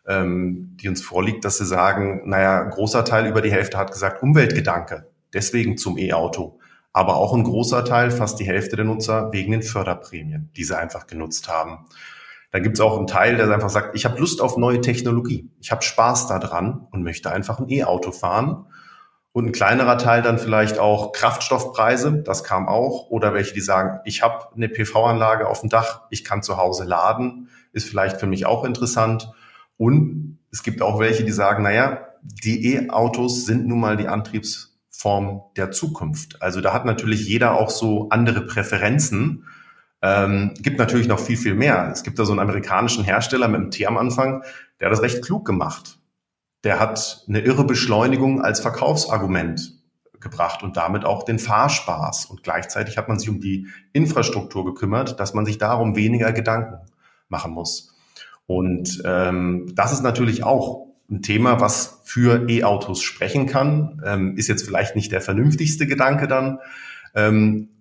[0.06, 4.22] ähm, die uns vorliegt, dass sie sagen, naja, großer Teil über die Hälfte hat gesagt
[4.22, 6.58] Umweltgedanke, deswegen zum E-Auto.
[6.92, 10.76] Aber auch ein großer Teil, fast die Hälfte der Nutzer, wegen den Förderprämien, die sie
[10.76, 11.86] einfach genutzt haben.
[12.52, 15.50] Da gibt es auch einen Teil, der einfach sagt, ich habe Lust auf neue Technologie.
[15.58, 18.66] Ich habe Spaß daran und möchte einfach ein E-Auto fahren.
[19.32, 23.08] Und ein kleinerer Teil dann vielleicht auch Kraftstoffpreise, das kam auch.
[23.08, 26.84] Oder welche, die sagen, ich habe eine PV-Anlage auf dem Dach, ich kann zu Hause
[26.84, 29.32] laden, ist vielleicht für mich auch interessant.
[29.78, 35.40] Und es gibt auch welche, die sagen, naja, die E-Autos sind nun mal die Antriebsform
[35.56, 36.42] der Zukunft.
[36.42, 39.46] Also da hat natürlich jeder auch so andere Präferenzen.
[40.02, 41.90] Ähm, gibt natürlich noch viel, viel mehr.
[41.92, 44.42] Es gibt da so einen amerikanischen Hersteller mit einem T am Anfang,
[44.80, 45.98] der hat das recht klug gemacht.
[46.64, 49.82] Der hat eine irre Beschleunigung als Verkaufsargument
[50.20, 52.26] gebracht und damit auch den Fahrspaß.
[52.26, 56.78] Und gleichzeitig hat man sich um die Infrastruktur gekümmert, dass man sich darum weniger Gedanken
[57.28, 57.94] machen muss.
[58.46, 64.02] Und ähm, das ist natürlich auch ein Thema, was für E-Autos sprechen kann.
[64.04, 66.58] Ähm, ist jetzt vielleicht nicht der vernünftigste Gedanke dann,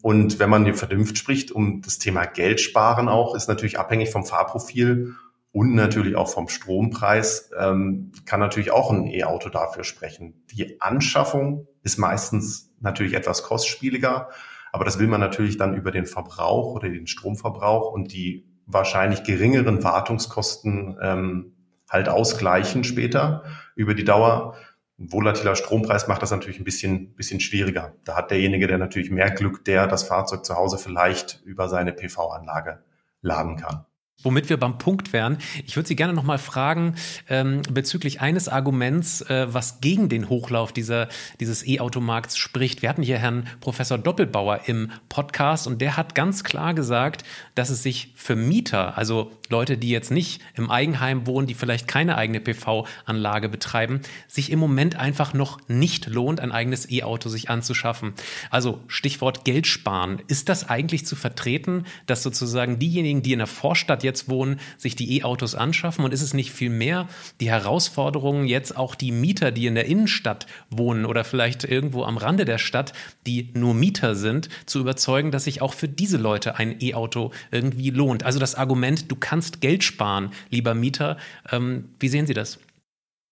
[0.02, 4.10] und wenn man die Vernunft spricht, um das Thema Geld sparen auch, ist natürlich abhängig
[4.10, 5.16] vom Fahrprofil
[5.52, 10.44] und natürlich auch vom Strompreis, ähm, kann natürlich auch ein E-Auto dafür sprechen.
[10.52, 14.30] Die Anschaffung ist meistens natürlich etwas kostspieliger,
[14.72, 19.24] aber das will man natürlich dann über den Verbrauch oder den Stromverbrauch und die wahrscheinlich
[19.24, 21.54] geringeren Wartungskosten ähm,
[21.90, 23.44] halt ausgleichen später
[23.76, 24.56] über die Dauer.
[25.02, 27.96] Ein volatiler Strompreis macht das natürlich ein bisschen, bisschen schwieriger.
[28.06, 31.92] Da hat derjenige, der natürlich mehr Glück, der das Fahrzeug zu Hause vielleicht über seine
[31.92, 32.84] PV-Anlage
[33.24, 33.86] laden kann.
[34.24, 36.96] Womit wir beim Punkt wären, ich würde Sie gerne noch mal fragen
[37.30, 41.08] ähm, bezüglich eines Arguments, äh, was gegen den Hochlauf dieser,
[41.40, 42.82] dieses E-Automarkts spricht.
[42.82, 47.24] Wir hatten hier Herrn Professor Doppelbauer im Podcast und der hat ganz klar gesagt,
[47.56, 51.88] dass es sich für Mieter, also Leute, die jetzt nicht im Eigenheim wohnen, die vielleicht
[51.88, 57.50] keine eigene PV-Anlage betreiben, sich im Moment einfach noch nicht lohnt, ein eigenes E-Auto sich
[57.50, 58.14] anzuschaffen.
[58.50, 60.22] Also Stichwort Geld sparen.
[60.28, 64.60] Ist das eigentlich zu vertreten, dass sozusagen diejenigen, die in der Vorstadt jetzt jetzt wohnen,
[64.78, 66.04] sich die E-Autos anschaffen?
[66.06, 67.08] Und ist es nicht viel mehr
[67.40, 72.18] die Herausforderung, jetzt auch die Mieter, die in der Innenstadt wohnen oder vielleicht irgendwo am
[72.18, 72.94] Rande der Stadt,
[73.26, 77.90] die nur Mieter sind, zu überzeugen, dass sich auch für diese Leute ein E-Auto irgendwie
[77.90, 78.24] lohnt?
[78.24, 81.18] Also das Argument, du kannst Geld sparen, lieber Mieter.
[81.52, 82.60] Ähm, wie sehen Sie das?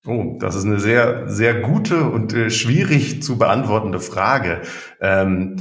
[0.06, 4.62] Oh, das ist eine sehr, sehr gute und äh, schwierig zu beantwortende Frage.
[5.02, 5.58] Ähm,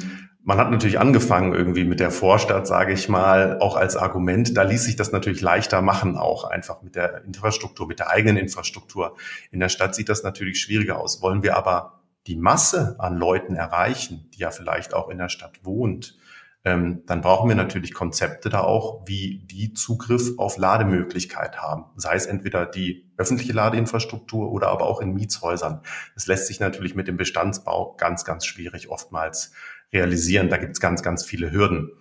[0.49, 4.57] man hat natürlich angefangen irgendwie mit der Vorstadt, sage ich mal, auch als Argument.
[4.57, 8.39] Da ließ sich das natürlich leichter machen, auch einfach mit der Infrastruktur, mit der eigenen
[8.39, 9.15] Infrastruktur.
[9.51, 11.21] In der Stadt sieht das natürlich schwieriger aus.
[11.21, 15.67] Wollen wir aber die Masse an Leuten erreichen, die ja vielleicht auch in der Stadt
[15.67, 16.17] wohnt,
[16.65, 21.85] ähm, dann brauchen wir natürlich Konzepte da auch, wie die Zugriff auf Lademöglichkeit haben.
[21.97, 25.83] Sei es entweder die öffentliche Ladeinfrastruktur oder aber auch in Mietshäusern.
[26.15, 29.53] Das lässt sich natürlich mit dem Bestandsbau ganz, ganz schwierig oftmals
[29.93, 30.49] realisieren.
[30.49, 31.93] Da gibt es ganz, ganz viele Hürden.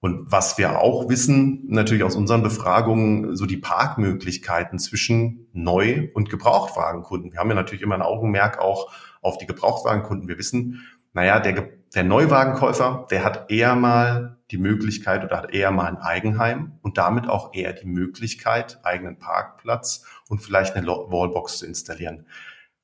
[0.00, 6.30] Und was wir auch wissen, natürlich aus unseren Befragungen, so die Parkmöglichkeiten zwischen Neu- und
[6.30, 7.32] Gebrauchtwagenkunden.
[7.32, 10.28] Wir haben ja natürlich immer ein Augenmerk auch auf die Gebrauchtwagenkunden.
[10.28, 15.72] Wir wissen, naja, der, der Neuwagenkäufer, der hat eher mal die Möglichkeit oder hat eher
[15.72, 21.58] mal ein Eigenheim und damit auch eher die Möglichkeit, eigenen Parkplatz und vielleicht eine Wallbox
[21.58, 22.26] zu installieren.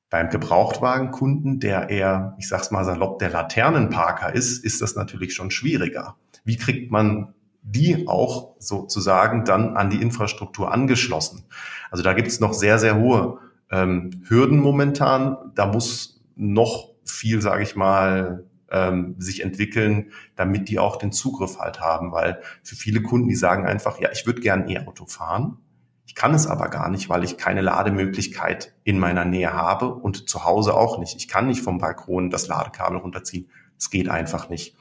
[0.09, 5.51] Beim Gebrauchtwagenkunden, der eher, ich sag's mal salopp, der Laternenparker ist, ist das natürlich schon
[5.51, 6.15] schwieriger.
[6.43, 11.45] Wie kriegt man die auch sozusagen dann an die Infrastruktur angeschlossen?
[11.89, 13.39] Also da gibt's noch sehr, sehr hohe
[13.71, 15.51] ähm, Hürden momentan.
[15.55, 21.59] Da muss noch viel, sage ich mal, ähm, sich entwickeln, damit die auch den Zugriff
[21.59, 22.11] halt haben.
[22.11, 25.57] Weil für viele Kunden, die sagen einfach, ja, ich würde gern E-Auto fahren,
[26.05, 30.29] ich kann es aber gar nicht, weil ich keine Lademöglichkeit in meiner Nähe habe und
[30.29, 31.15] zu Hause auch nicht.
[31.17, 33.49] Ich kann nicht vom Balkon das Ladekabel runterziehen.
[33.77, 34.75] Es geht einfach nicht.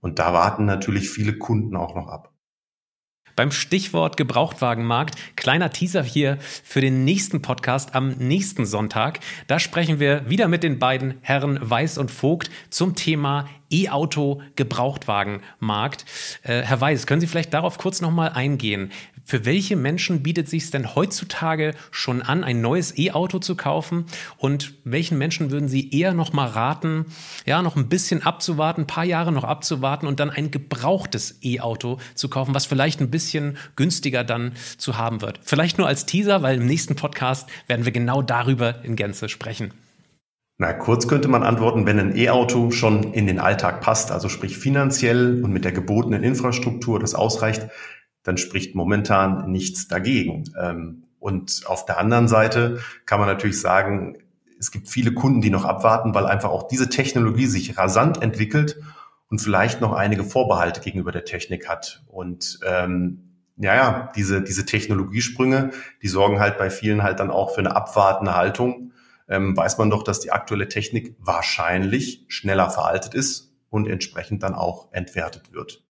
[0.00, 2.32] Und da warten natürlich viele Kunden auch noch ab.
[3.34, 9.20] Beim Stichwort Gebrauchtwagenmarkt, kleiner Teaser hier für den nächsten Podcast am nächsten Sonntag.
[9.46, 16.04] Da sprechen wir wieder mit den beiden Herren Weiß und Vogt zum Thema E-Auto Gebrauchtwagenmarkt.
[16.42, 18.90] Äh, Herr Weiß, können Sie vielleicht darauf kurz nochmal eingehen?
[19.24, 24.06] Für welche Menschen bietet sich es denn heutzutage schon an, ein neues E-Auto zu kaufen?
[24.36, 27.06] Und welchen Menschen würden Sie eher noch mal raten,
[27.46, 31.98] ja, noch ein bisschen abzuwarten, ein paar Jahre noch abzuwarten und dann ein gebrauchtes E-Auto
[32.14, 35.38] zu kaufen, was vielleicht ein bisschen günstiger dann zu haben wird?
[35.42, 39.72] Vielleicht nur als Teaser, weil im nächsten Podcast werden wir genau darüber in Gänze sprechen.
[40.58, 44.58] Na, kurz könnte man antworten, wenn ein E-Auto schon in den Alltag passt, also sprich
[44.58, 47.68] finanziell und mit der gebotenen Infrastruktur das ausreicht,
[48.22, 50.44] dann spricht momentan nichts dagegen.
[50.60, 54.18] Ähm, und auf der anderen Seite kann man natürlich sagen,
[54.58, 58.80] es gibt viele Kunden, die noch abwarten, weil einfach auch diese Technologie sich rasant entwickelt
[59.28, 62.04] und vielleicht noch einige Vorbehalte gegenüber der Technik hat.
[62.06, 65.70] Und ähm, ja, ja, diese, diese Technologiesprünge,
[66.02, 68.91] die sorgen halt bei vielen halt dann auch für eine abwartende Haltung.
[69.32, 74.54] Ähm, weiß man doch, dass die aktuelle Technik wahrscheinlich schneller veraltet ist und entsprechend dann
[74.54, 75.82] auch entwertet wird.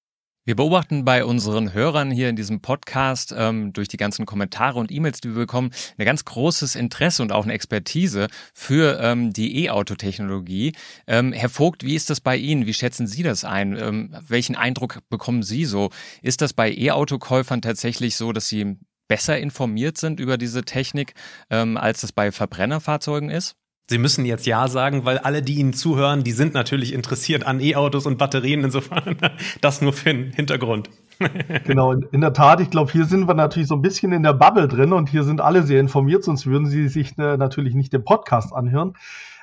[0.44, 4.92] Wir beobachten bei unseren Hörern hier in diesem Podcast ähm, durch die ganzen Kommentare und
[4.92, 9.64] E-Mails, die wir bekommen, ein ganz großes Interesse und auch eine Expertise für ähm, die
[9.64, 10.72] E-Auto-Technologie.
[11.09, 12.66] Ähm, Herr Vogt, wie ist das bei Ihnen?
[12.66, 13.76] Wie schätzen Sie das ein?
[13.76, 15.90] Ähm, welchen Eindruck bekommen Sie so?
[16.22, 21.14] Ist das bei E-Auto-Käufern tatsächlich so, dass sie besser informiert sind über diese Technik,
[21.50, 23.56] ähm, als das bei Verbrennerfahrzeugen ist?
[23.88, 27.60] Sie müssen jetzt Ja sagen, weil alle, die Ihnen zuhören, die sind natürlich interessiert an
[27.60, 28.64] E-Autos und Batterien.
[28.64, 29.18] Insofern
[29.60, 30.88] das nur für den Hintergrund.
[31.64, 34.32] genau, in der Tat, ich glaube, hier sind wir natürlich so ein bisschen in der
[34.32, 37.92] Bubble drin und hier sind alle sehr informiert, sonst würden sie sich äh, natürlich nicht
[37.92, 38.94] den Podcast anhören.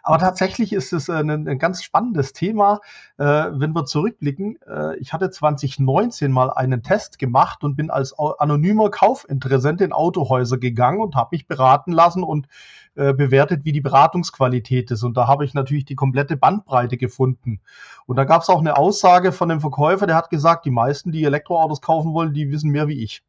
[0.09, 2.79] Aber tatsächlich ist es ein, ein ganz spannendes Thema,
[3.19, 4.57] äh, wenn wir zurückblicken.
[4.67, 10.57] Äh, ich hatte 2019 mal einen Test gemacht und bin als anonymer Kaufinteressent in Autohäuser
[10.57, 12.47] gegangen und habe mich beraten lassen und
[12.95, 15.03] äh, bewertet, wie die Beratungsqualität ist.
[15.03, 17.61] Und da habe ich natürlich die komplette Bandbreite gefunden.
[18.07, 21.11] Und da gab es auch eine Aussage von dem Verkäufer, der hat gesagt, die meisten,
[21.11, 23.21] die Elektroautos kaufen wollen, die wissen mehr wie ich.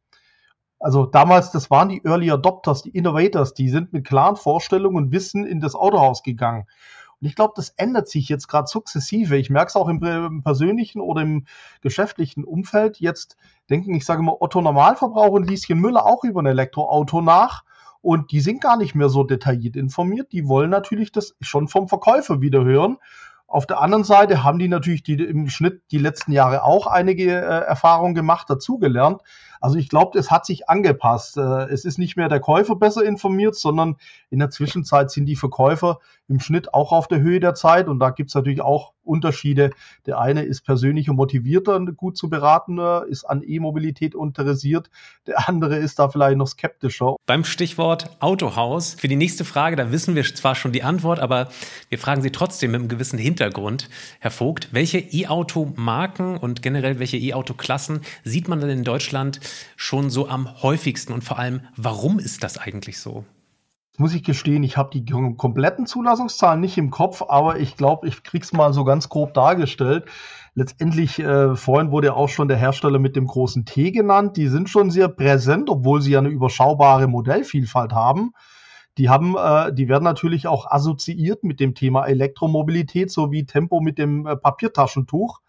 [0.81, 5.11] Also damals, das waren die Early Adopters, die Innovators, die sind mit klaren Vorstellungen und
[5.11, 6.65] Wissen in das Autohaus gegangen.
[7.21, 9.37] Und ich glaube, das ändert sich jetzt gerade sukzessive.
[9.37, 11.45] Ich merke es auch im, im, persönlichen oder im
[11.81, 12.97] geschäftlichen Umfeld.
[12.97, 13.37] Jetzt
[13.69, 17.63] denken, ich sage mal, Otto Normalverbraucher und Lieschen Müller auch über ein Elektroauto nach.
[18.01, 20.31] Und die sind gar nicht mehr so detailliert informiert.
[20.31, 22.97] Die wollen natürlich das schon vom Verkäufer wieder hören.
[23.45, 27.33] Auf der anderen Seite haben die natürlich die, im Schnitt die letzten Jahre auch einige
[27.33, 29.21] äh, Erfahrungen gemacht, dazugelernt.
[29.61, 31.37] Also ich glaube, es hat sich angepasst.
[31.37, 33.95] Äh, es ist nicht mehr der Käufer besser informiert, sondern
[34.29, 37.87] in der Zwischenzeit sind die Verkäufer im Schnitt auch auf der Höhe der Zeit.
[37.87, 39.71] Und da gibt es natürlich auch Unterschiede.
[40.05, 44.89] Der eine ist persönlicher motivierter, gut zu beraten, ist an E-Mobilität interessiert.
[45.27, 47.15] Der andere ist da vielleicht noch skeptischer.
[47.25, 51.49] Beim Stichwort Autohaus, für die nächste Frage, da wissen wir zwar schon die Antwort, aber
[51.89, 57.17] wir fragen Sie trotzdem mit einem gewissen Hintergrund, Herr Vogt, welche E-Auto-Marken und generell welche
[57.17, 59.39] E-Auto-Klassen sieht man denn in Deutschland
[59.75, 63.25] schon so am häufigsten und vor allem, warum ist das eigentlich so?
[64.01, 68.23] Muss ich gestehen, ich habe die kompletten Zulassungszahlen nicht im Kopf, aber ich glaube, ich
[68.23, 70.05] krieg's mal so ganz grob dargestellt.
[70.55, 74.37] Letztendlich, äh, vorhin wurde ja auch schon der Hersteller mit dem großen T genannt.
[74.37, 78.33] Die sind schon sehr präsent, obwohl sie ja eine überschaubare Modellvielfalt haben.
[78.97, 83.81] Die haben, äh, die werden natürlich auch assoziiert mit dem Thema Elektromobilität, so wie Tempo
[83.81, 85.41] mit dem äh, Papiertaschentuch.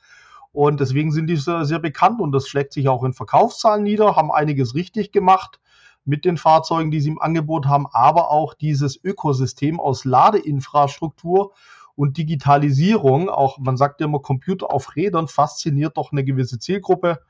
[0.53, 4.15] Und deswegen sind die sehr, sehr bekannt und das schlägt sich auch in Verkaufszahlen nieder,
[4.15, 5.59] haben einiges richtig gemacht
[6.05, 11.53] mit den Fahrzeugen, die sie im Angebot haben, aber auch dieses Ökosystem aus Ladeinfrastruktur
[11.95, 17.21] und Digitalisierung, auch man sagt ja immer Computer auf Rädern, fasziniert doch eine gewisse Zielgruppe.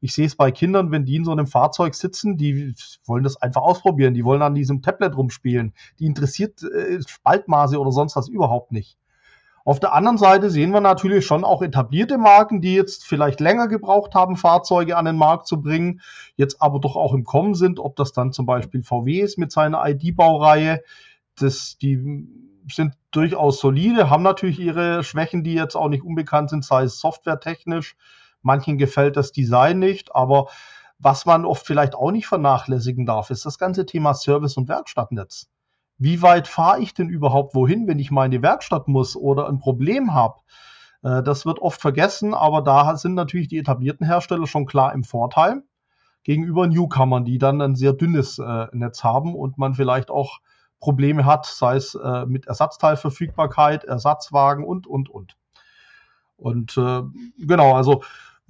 [0.00, 3.36] Ich sehe es bei Kindern, wenn die in so einem Fahrzeug sitzen, die wollen das
[3.36, 5.74] einfach ausprobieren, die wollen an diesem Tablet rumspielen.
[5.98, 8.96] Die interessiert äh, Spaltmaße oder sonst was überhaupt nicht.
[9.70, 13.68] Auf der anderen Seite sehen wir natürlich schon auch etablierte Marken, die jetzt vielleicht länger
[13.68, 16.00] gebraucht haben, Fahrzeuge an den Markt zu bringen,
[16.34, 19.52] jetzt aber doch auch im Kommen sind, ob das dann zum Beispiel VW ist mit
[19.52, 20.82] seiner ID-Baureihe.
[21.40, 22.26] Die
[22.68, 26.98] sind durchaus solide, haben natürlich ihre Schwächen, die jetzt auch nicht unbekannt sind, sei es
[26.98, 27.94] softwaretechnisch.
[28.42, 30.48] Manchen gefällt das Design nicht, aber
[30.98, 35.48] was man oft vielleicht auch nicht vernachlässigen darf, ist das ganze Thema Service- und Werkstattnetz
[36.00, 39.48] wie weit fahre ich denn überhaupt wohin, wenn ich mal in die Werkstatt muss oder
[39.48, 40.40] ein Problem habe?
[41.02, 45.04] Äh, das wird oft vergessen, aber da sind natürlich die etablierten Hersteller schon klar im
[45.04, 45.62] Vorteil
[46.24, 50.40] gegenüber Newcomern, die dann ein sehr dünnes äh, Netz haben und man vielleicht auch
[50.80, 55.36] Probleme hat, sei es äh, mit Ersatzteilverfügbarkeit, Ersatzwagen und, und, und.
[56.38, 56.80] Und
[57.36, 58.02] genau, also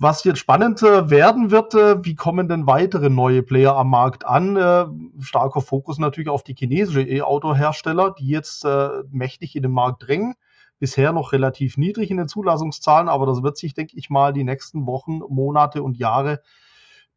[0.02, 4.24] Was jetzt spannend äh, werden wird, äh, wie kommen denn weitere neue Player am Markt
[4.24, 4.56] an?
[4.56, 4.86] Äh,
[5.22, 8.66] starker Fokus natürlich auf die chinesische E-Auto-Hersteller, die jetzt
[9.10, 10.36] mächtig in den Markt drängen.
[10.78, 14.42] Bisher noch relativ niedrig in den Zulassungszahlen, aber das wird sich, denke ich mal, die
[14.42, 16.40] nächsten Wochen, Monate und Jahre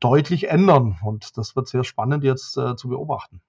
[0.01, 0.97] deutlich ändern.
[1.05, 3.39] Und das wird sehr spannend jetzt zu beobachten.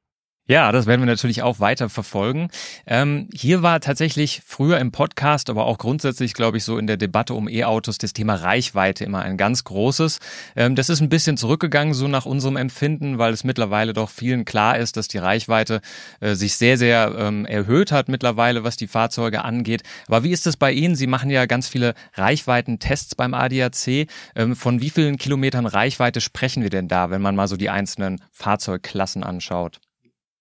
[0.47, 2.51] Ja, das werden wir natürlich auch weiter verfolgen.
[2.87, 6.99] Ähm, hier war tatsächlich früher im Podcast, aber auch grundsätzlich, glaube ich, so in der
[6.99, 10.19] Debatte um E-Autos das Thema Reichweite immer ein ganz großes.
[10.55, 14.45] Ähm, das ist ein bisschen zurückgegangen, so nach unserem Empfinden, weil es mittlerweile doch vielen
[14.45, 15.81] klar ist, dass die Reichweite
[16.21, 19.83] äh, sich sehr, sehr ähm, erhöht hat mittlerweile, was die Fahrzeuge angeht.
[20.09, 20.95] Aber wie ist es bei Ihnen?
[20.95, 24.09] Sie machen ja ganz viele Reichweitentests beim ADAC.
[24.37, 27.71] Ähm, von wie vielen Kilometern Reichweite sprechen wir denn da, wenn man mal so die
[27.71, 29.81] einzelnen Fahrzeugklassen anschaut?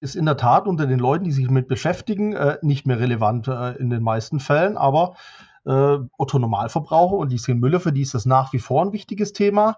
[0.03, 3.47] Ist in der Tat unter den Leuten, die sich mit beschäftigen, äh, nicht mehr relevant
[3.47, 5.15] äh, in den meisten Fällen, aber
[5.65, 9.33] äh, Otto Normalverbraucher und die Müller, für die ist das nach wie vor ein wichtiges
[9.33, 9.77] Thema.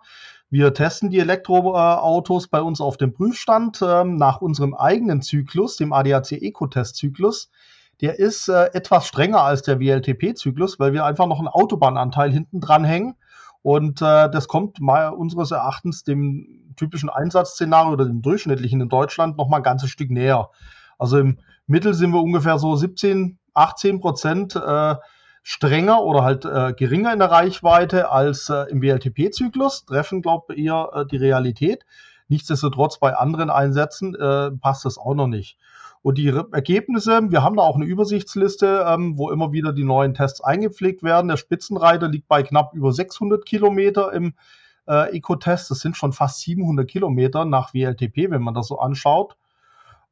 [0.49, 5.93] Wir testen die Elektroautos bei uns auf dem Prüfstand ähm, nach unserem eigenen Zyklus, dem
[5.93, 7.49] ADAC Eco-Test-Zyklus.
[8.01, 12.61] Der ist äh, etwas strenger als der WLTP-Zyklus, weil wir einfach noch einen Autobahnanteil hinten
[12.61, 13.15] dran hängen.
[13.65, 19.37] Und äh, das kommt mal unseres Erachtens dem typischen Einsatzszenario oder dem durchschnittlichen in Deutschland
[19.37, 20.51] noch mal ein ganzes Stück näher.
[20.99, 24.95] Also im Mittel sind wir ungefähr so 17, 18 Prozent äh,
[25.41, 30.65] strenger oder halt äh, geringer in der Reichweite als äh, im WLTP-Zyklus, treffen, glaube ich,
[30.65, 31.87] eher äh, die Realität.
[32.27, 35.57] Nichtsdestotrotz bei anderen Einsätzen äh, passt das auch noch nicht.
[36.05, 40.13] Und die Ergebnisse, wir haben da auch eine Übersichtsliste, ähm, wo immer wieder die neuen
[40.13, 41.29] Tests eingepflegt werden.
[41.29, 44.35] Der Spitzenreiter liegt bei knapp über 600 Kilometer im
[44.87, 45.71] äh, Eco-Test.
[45.71, 49.35] Das sind schon fast 700 Kilometer nach WLTP, wenn man das so anschaut.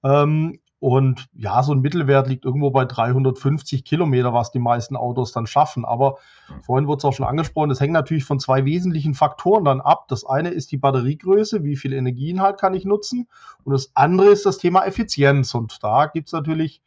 [0.04, 5.32] Ähm, und ja, so ein Mittelwert liegt irgendwo bei 350 Kilometer, was die meisten Autos
[5.32, 5.86] dann schaffen.
[5.86, 6.18] Aber
[6.62, 10.10] vorhin wurde es auch schon angesprochen, das hängt natürlich von zwei wesentlichen Faktoren dann ab.
[10.10, 13.30] Das eine ist die Batteriegröße, wie viel Energieinhalt kann ich nutzen.
[13.64, 15.56] Und das andere ist das Thema Effizienz.
[15.56, 16.82] Und da gibt es natürlich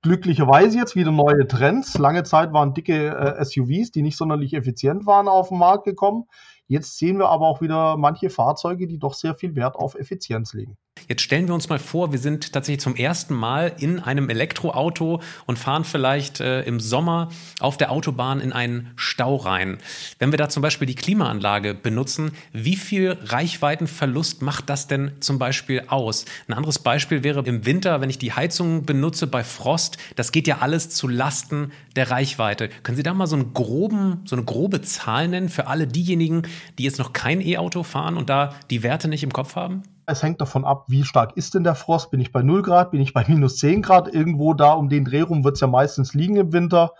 [0.00, 1.98] glücklicherweise jetzt wieder neue Trends.
[1.98, 6.24] Lange Zeit waren dicke äh, SUVs, die nicht sonderlich effizient waren, auf den Markt gekommen.
[6.68, 10.52] Jetzt sehen wir aber auch wieder manche Fahrzeuge, die doch sehr viel Wert auf Effizienz
[10.52, 10.76] legen.
[11.08, 15.20] Jetzt stellen wir uns mal vor, wir sind tatsächlich zum ersten Mal in einem Elektroauto
[15.44, 17.28] und fahren vielleicht äh, im Sommer
[17.60, 19.78] auf der Autobahn in einen Stau rein.
[20.18, 25.38] Wenn wir da zum Beispiel die Klimaanlage benutzen, wie viel Reichweitenverlust macht das denn zum
[25.38, 26.24] Beispiel aus?
[26.48, 30.48] Ein anderes Beispiel wäre im Winter, wenn ich die Heizung benutze bei Frost, das geht
[30.48, 32.68] ja alles zu Lasten der Reichweite.
[32.82, 36.42] Können Sie da mal so, einen groben, so eine grobe Zahl nennen für alle diejenigen,
[36.78, 39.82] die jetzt noch kein E-Auto fahren und da die Werte nicht im Kopf haben?
[40.06, 42.10] Es hängt davon ab, wie stark ist denn der Frost?
[42.10, 42.92] Bin ich bei 0 Grad?
[42.92, 44.12] Bin ich bei minus 10 Grad?
[44.12, 46.92] Irgendwo da um den Dreh rum wird es ja meistens liegen im Winter.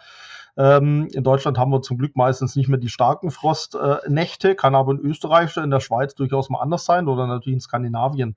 [0.57, 4.75] Ähm, in Deutschland haben wir zum Glück meistens nicht mehr die starken Frostnächte, äh, kann
[4.75, 8.37] aber in Österreich, in der Schweiz durchaus mal anders sein oder natürlich in Skandinavien.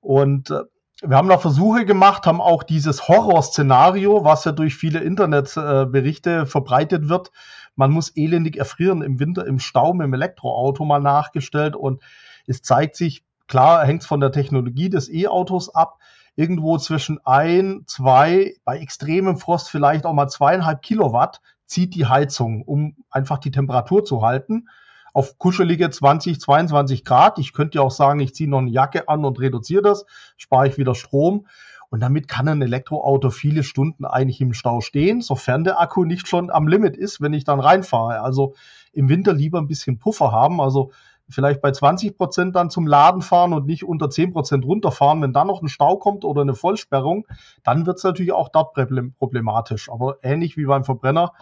[0.00, 0.60] Und äh,
[1.06, 6.46] wir haben da Versuche gemacht, haben auch dieses Horrorszenario, was ja durch viele Internetberichte äh,
[6.46, 7.30] verbreitet wird.
[7.76, 12.02] Man muss elendig erfrieren im Winter im Stau mit dem Elektroauto mal nachgestellt und
[12.46, 15.98] es zeigt sich, Klar hängt es von der Technologie des E-Autos ab.
[16.36, 22.62] Irgendwo zwischen ein, zwei, bei extremem Frost vielleicht auch mal zweieinhalb Kilowatt zieht die Heizung,
[22.62, 24.68] um einfach die Temperatur zu halten.
[25.14, 27.38] Auf kuschelige 20, 22 Grad.
[27.38, 30.04] Ich könnte ja auch sagen, ich ziehe noch eine Jacke an und reduziere das,
[30.36, 31.46] spare ich wieder Strom.
[31.88, 36.26] Und damit kann ein Elektroauto viele Stunden eigentlich im Stau stehen, sofern der Akku nicht
[36.26, 38.20] schon am Limit ist, wenn ich dann reinfahre.
[38.20, 38.54] Also
[38.92, 40.60] im Winter lieber ein bisschen Puffer haben.
[40.60, 40.90] Also
[41.28, 45.22] vielleicht bei 20 Prozent dann zum Laden fahren und nicht unter 10 Prozent runterfahren.
[45.22, 47.26] Wenn dann noch ein Stau kommt oder eine Vollsperrung,
[47.62, 49.88] dann wird es natürlich auch dort problematisch.
[49.88, 51.32] Aber ähnlich wie beim Verbrenner,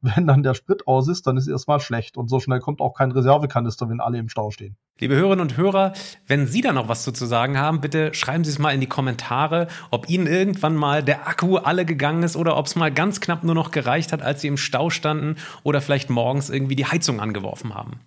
[0.00, 2.16] wenn dann der Sprit aus ist, dann ist erstmal schlecht.
[2.16, 4.76] Und so schnell kommt auch kein Reservekanister, wenn alle im Stau stehen.
[4.98, 5.92] Liebe Hörerinnen und Hörer,
[6.26, 8.86] wenn Sie da noch was zu sagen haben, bitte schreiben Sie es mal in die
[8.86, 13.20] Kommentare, ob Ihnen irgendwann mal der Akku alle gegangen ist oder ob es mal ganz
[13.20, 16.86] knapp nur noch gereicht hat, als Sie im Stau standen oder vielleicht morgens irgendwie die
[16.86, 18.00] Heizung angeworfen haben.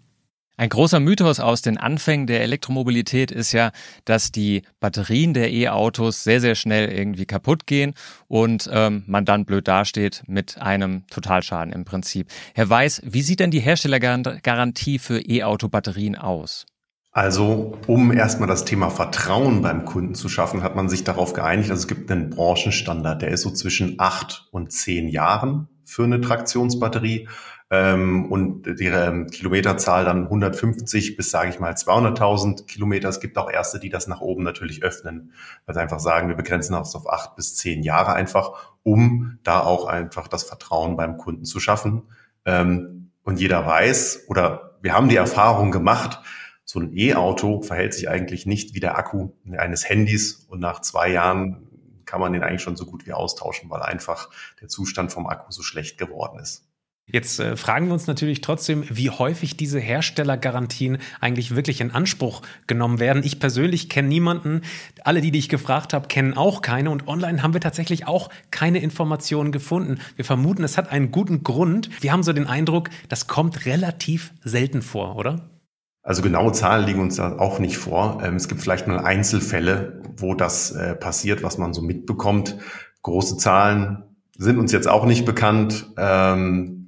[0.59, 3.71] Ein großer Mythos aus den Anfängen der Elektromobilität ist ja,
[4.03, 7.93] dass die Batterien der E-Autos sehr, sehr schnell irgendwie kaputt gehen
[8.27, 12.27] und ähm, man dann blöd dasteht mit einem Totalschaden im Prinzip.
[12.55, 16.65] Herr Weiß, wie sieht denn die Herstellergarantie für E-Auto-Batterien aus?
[17.13, 21.69] Also, um erstmal das Thema Vertrauen beim Kunden zu schaffen, hat man sich darauf geeinigt,
[21.69, 26.19] also es gibt einen Branchenstandard, der ist so zwischen acht und zehn Jahren für eine
[26.19, 27.29] Traktionsbatterie
[27.71, 33.09] ähm, und die ähm, Kilometerzahl dann 150 bis, sage ich mal, 200.000 Kilometer.
[33.09, 35.33] Es gibt auch erste, die das nach oben natürlich öffnen,
[35.65, 39.61] weil sie einfach sagen, wir begrenzen das auf acht bis zehn Jahre einfach, um da
[39.61, 42.03] auch einfach das Vertrauen beim Kunden zu schaffen.
[42.45, 46.19] Ähm, und jeder weiß oder wir haben die Erfahrung gemacht,
[46.63, 51.09] so ein E-Auto verhält sich eigentlich nicht wie der Akku eines Handys und nach zwei
[51.09, 51.67] Jahren
[52.05, 54.29] kann man den eigentlich schon so gut wie austauschen, weil einfach
[54.61, 56.68] der Zustand vom Akku so schlecht geworden ist.
[57.11, 62.41] Jetzt äh, fragen wir uns natürlich trotzdem, wie häufig diese Herstellergarantien eigentlich wirklich in Anspruch
[62.67, 63.23] genommen werden.
[63.23, 64.61] Ich persönlich kenne niemanden.
[65.03, 66.91] Alle, die, die ich gefragt habe, kennen auch keine.
[66.91, 69.99] Und online haben wir tatsächlich auch keine Informationen gefunden.
[70.15, 71.89] Wir vermuten, es hat einen guten Grund.
[72.01, 75.49] Wir haben so den Eindruck, das kommt relativ selten vor, oder?
[76.01, 78.21] Also genaue Zahlen liegen uns da auch nicht vor.
[78.23, 82.57] Ähm, es gibt vielleicht mal Einzelfälle, wo das äh, passiert, was man so mitbekommt.
[83.01, 84.03] Große Zahlen
[84.37, 85.87] sind uns jetzt auch nicht bekannt.
[85.97, 86.78] Ähm,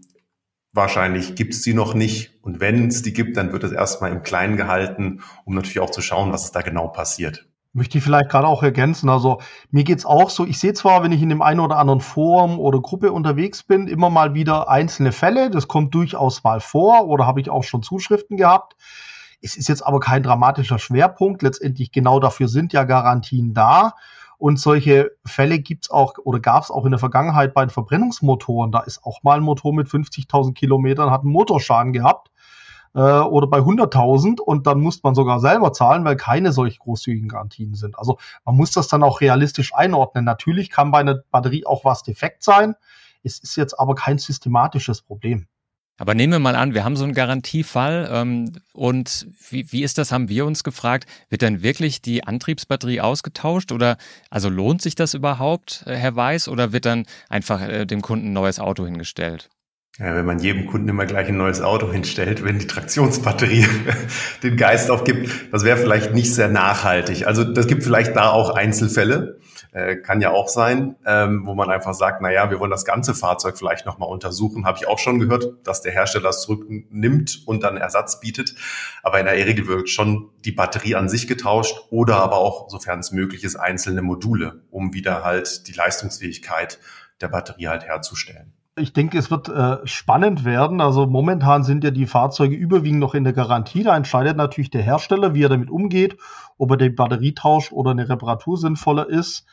[0.74, 2.32] Wahrscheinlich gibt es die noch nicht.
[2.42, 5.90] Und wenn es die gibt, dann wird es erstmal im Kleinen gehalten, um natürlich auch
[5.90, 7.46] zu schauen, was es da genau passiert.
[7.74, 9.10] Möchte ich vielleicht gerade auch ergänzen.
[9.10, 12.02] Also mir geht's auch so, ich sehe zwar, wenn ich in dem einen oder anderen
[12.02, 15.50] Forum oder Gruppe unterwegs bin, immer mal wieder einzelne Fälle.
[15.50, 18.76] Das kommt durchaus mal vor oder habe ich auch schon Zuschriften gehabt.
[19.42, 21.42] Es ist jetzt aber kein dramatischer Schwerpunkt.
[21.42, 23.94] Letztendlich genau dafür sind ja Garantien da.
[24.42, 28.72] Und solche Fälle gibt's auch oder gab es auch in der Vergangenheit bei den Verbrennungsmotoren.
[28.72, 32.32] Da ist auch mal ein Motor mit 50.000 Kilometern, hat einen Motorschaden gehabt
[32.96, 37.30] äh, oder bei 100.000 und dann muss man sogar selber zahlen, weil keine solch großzügigen
[37.30, 38.00] Garantien sind.
[38.00, 40.26] Also man muss das dann auch realistisch einordnen.
[40.26, 42.74] Natürlich kann bei einer Batterie auch was defekt sein.
[43.22, 45.46] Es ist jetzt aber kein systematisches Problem.
[46.02, 50.00] Aber nehmen wir mal an, wir haben so einen Garantiefall ähm, und wie, wie ist
[50.00, 53.98] das, haben wir uns gefragt, wird denn wirklich die Antriebsbatterie ausgetauscht oder
[54.32, 58.30] also lohnt sich das überhaupt, äh, Herr Weiß, oder wird dann einfach äh, dem Kunden
[58.30, 59.52] ein neues Auto hingestellt?
[60.00, 63.68] Ja, wenn man jedem Kunden immer gleich ein neues Auto hinstellt, wenn die Traktionsbatterie
[64.42, 67.28] den Geist aufgibt, das wäre vielleicht nicht sehr nachhaltig.
[67.28, 69.38] Also das gibt vielleicht da auch Einzelfälle.
[69.74, 72.84] Äh, kann ja auch sein, ähm, wo man einfach sagt, na ja, wir wollen das
[72.84, 74.66] ganze Fahrzeug vielleicht nochmal untersuchen.
[74.66, 78.56] Habe ich auch schon gehört, dass der Hersteller es zurücknimmt und dann Ersatz bietet.
[79.02, 83.00] Aber in der Regel wird schon die Batterie an sich getauscht oder aber auch, sofern
[83.00, 86.78] es möglich ist, einzelne Module, um wieder halt die Leistungsfähigkeit
[87.22, 88.52] der Batterie halt herzustellen.
[88.78, 90.82] Ich denke, es wird äh, spannend werden.
[90.82, 93.84] Also momentan sind ja die Fahrzeuge überwiegend noch in der Garantie.
[93.84, 96.18] Da entscheidet natürlich der Hersteller, wie er damit umgeht,
[96.58, 99.46] ob er die Batterie tauscht oder eine Reparatur sinnvoller ist.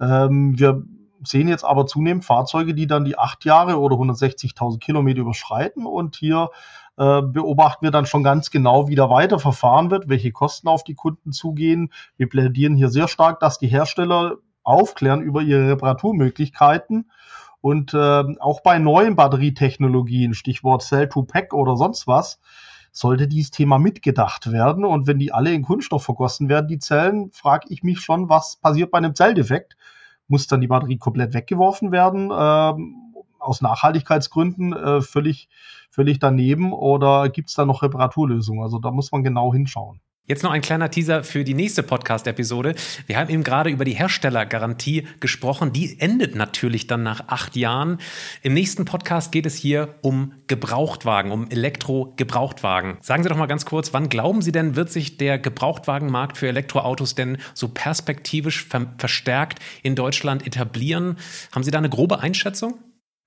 [0.00, 0.82] Ähm, wir
[1.24, 6.16] sehen jetzt aber zunehmend Fahrzeuge, die dann die acht Jahre oder 160.000 Kilometer überschreiten und
[6.16, 6.50] hier
[6.98, 10.84] äh, beobachten wir dann schon ganz genau, wie da weiter verfahren wird, welche Kosten auf
[10.84, 11.92] die Kunden zugehen.
[12.16, 17.10] Wir plädieren hier sehr stark, dass die Hersteller aufklären über ihre Reparaturmöglichkeiten
[17.60, 22.40] und äh, auch bei neuen Batterietechnologien, Stichwort Cell-to-Pack oder sonst was,
[22.96, 24.84] sollte dieses Thema mitgedacht werden.
[24.84, 28.56] Und wenn die alle in Kunststoff vergossen werden, die Zellen, frage ich mich schon, was
[28.56, 29.76] passiert bei einem Zelldefekt?
[30.28, 32.30] Muss dann die Batterie komplett weggeworfen werden?
[32.32, 35.48] Ähm, aus Nachhaltigkeitsgründen äh, völlig,
[35.90, 38.62] völlig daneben oder gibt es da noch Reparaturlösungen?
[38.62, 40.00] Also da muss man genau hinschauen.
[40.28, 42.74] Jetzt noch ein kleiner Teaser für die nächste Podcast-Episode.
[43.06, 45.72] Wir haben eben gerade über die Herstellergarantie gesprochen.
[45.72, 47.98] Die endet natürlich dann nach acht Jahren.
[48.42, 52.96] Im nächsten Podcast geht es hier um Gebrauchtwagen, um Elektro-Gebrauchtwagen.
[53.02, 56.48] Sagen Sie doch mal ganz kurz, wann glauben Sie denn, wird sich der Gebrauchtwagenmarkt für
[56.48, 61.18] Elektroautos denn so perspektivisch ver verstärkt in Deutschland etablieren?
[61.52, 62.80] Haben Sie da eine grobe Einschätzung?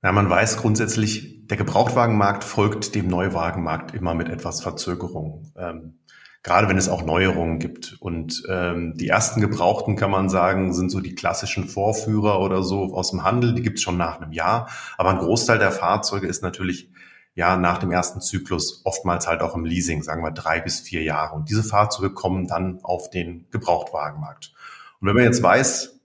[0.03, 5.53] Ja, man weiß grundsätzlich, der Gebrauchtwagenmarkt folgt dem Neuwagenmarkt immer mit etwas Verzögerung.
[5.57, 5.98] Ähm,
[6.43, 7.97] gerade wenn es auch Neuerungen gibt.
[7.99, 12.93] Und ähm, die ersten Gebrauchten, kann man sagen, sind so die klassischen Vorführer oder so
[12.93, 14.69] aus dem Handel, die gibt es schon nach einem Jahr.
[14.97, 16.89] Aber ein Großteil der Fahrzeuge ist natürlich
[17.35, 21.03] ja nach dem ersten Zyklus oftmals halt auch im Leasing, sagen wir drei bis vier
[21.03, 21.35] Jahre.
[21.35, 24.53] Und diese Fahrzeuge kommen dann auf den Gebrauchtwagenmarkt.
[24.99, 25.99] Und wenn man jetzt weiß,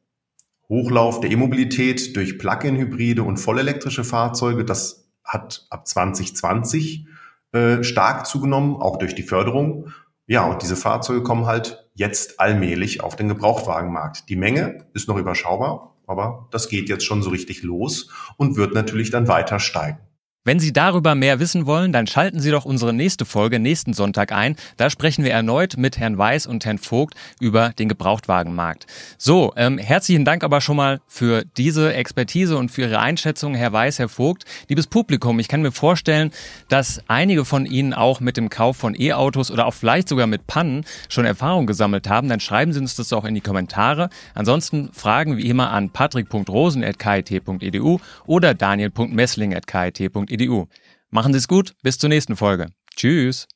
[0.69, 7.07] Hochlauf der E-Mobilität durch Plug-in-Hybride und vollelektrische Fahrzeuge, das hat ab 2020
[7.53, 9.93] äh, stark zugenommen, auch durch die Förderung.
[10.27, 14.29] Ja, und diese Fahrzeuge kommen halt jetzt allmählich auf den Gebrauchtwagenmarkt.
[14.29, 18.75] Die Menge ist noch überschaubar, aber das geht jetzt schon so richtig los und wird
[18.75, 19.99] natürlich dann weiter steigen.
[20.47, 24.31] Wenn Sie darüber mehr wissen wollen, dann schalten Sie doch unsere nächste Folge nächsten Sonntag
[24.31, 24.57] ein.
[24.77, 28.85] Da sprechen wir erneut mit Herrn Weiß und Herrn Vogt über den Gebrauchtwagenmarkt.
[29.17, 33.73] So, ähm, herzlichen Dank aber schon mal für diese Expertise und für Ihre Einschätzung, Herr
[33.73, 34.45] Weiß, Herr Vogt.
[34.69, 36.31] Liebes Publikum, ich kann mir vorstellen,
[36.69, 40.47] dass einige von Ihnen auch mit dem Kauf von E-Autos oder auch vielleicht sogar mit
[40.47, 42.29] Pannen schon Erfahrung gesammelt haben.
[42.29, 44.11] Dann schreiben Sie uns das auch in die Kommentare.
[44.35, 50.67] Ansonsten Fragen wie immer an patrick.rosen.kit.edu oder daniel.messling.kit.edu edu.
[51.11, 52.67] Machen Sie es gut, bis zur nächsten Folge.
[52.97, 53.47] Tschüss.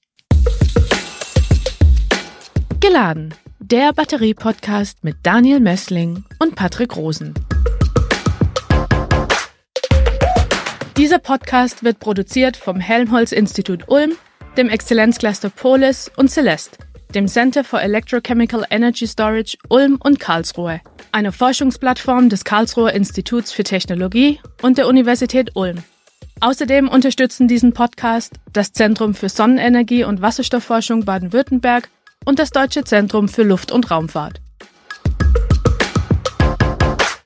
[2.81, 3.35] Geladen.
[3.61, 7.35] Der Batterie-Podcast mit Daniel Messling und Patrick Rosen.
[10.97, 14.12] Dieser Podcast wird produziert vom Helmholtz Institut Ulm
[14.59, 16.79] dem Exzellenzcluster Polis und Celeste,
[17.14, 20.81] dem Center for Electrochemical Energy Storage Ulm und Karlsruhe,
[21.12, 25.85] einer Forschungsplattform des Karlsruher Instituts für Technologie und der Universität Ulm.
[26.41, 31.89] Außerdem unterstützen diesen Podcast das Zentrum für Sonnenenergie und Wasserstoffforschung Baden-Württemberg
[32.24, 34.41] und das Deutsche Zentrum für Luft- und Raumfahrt.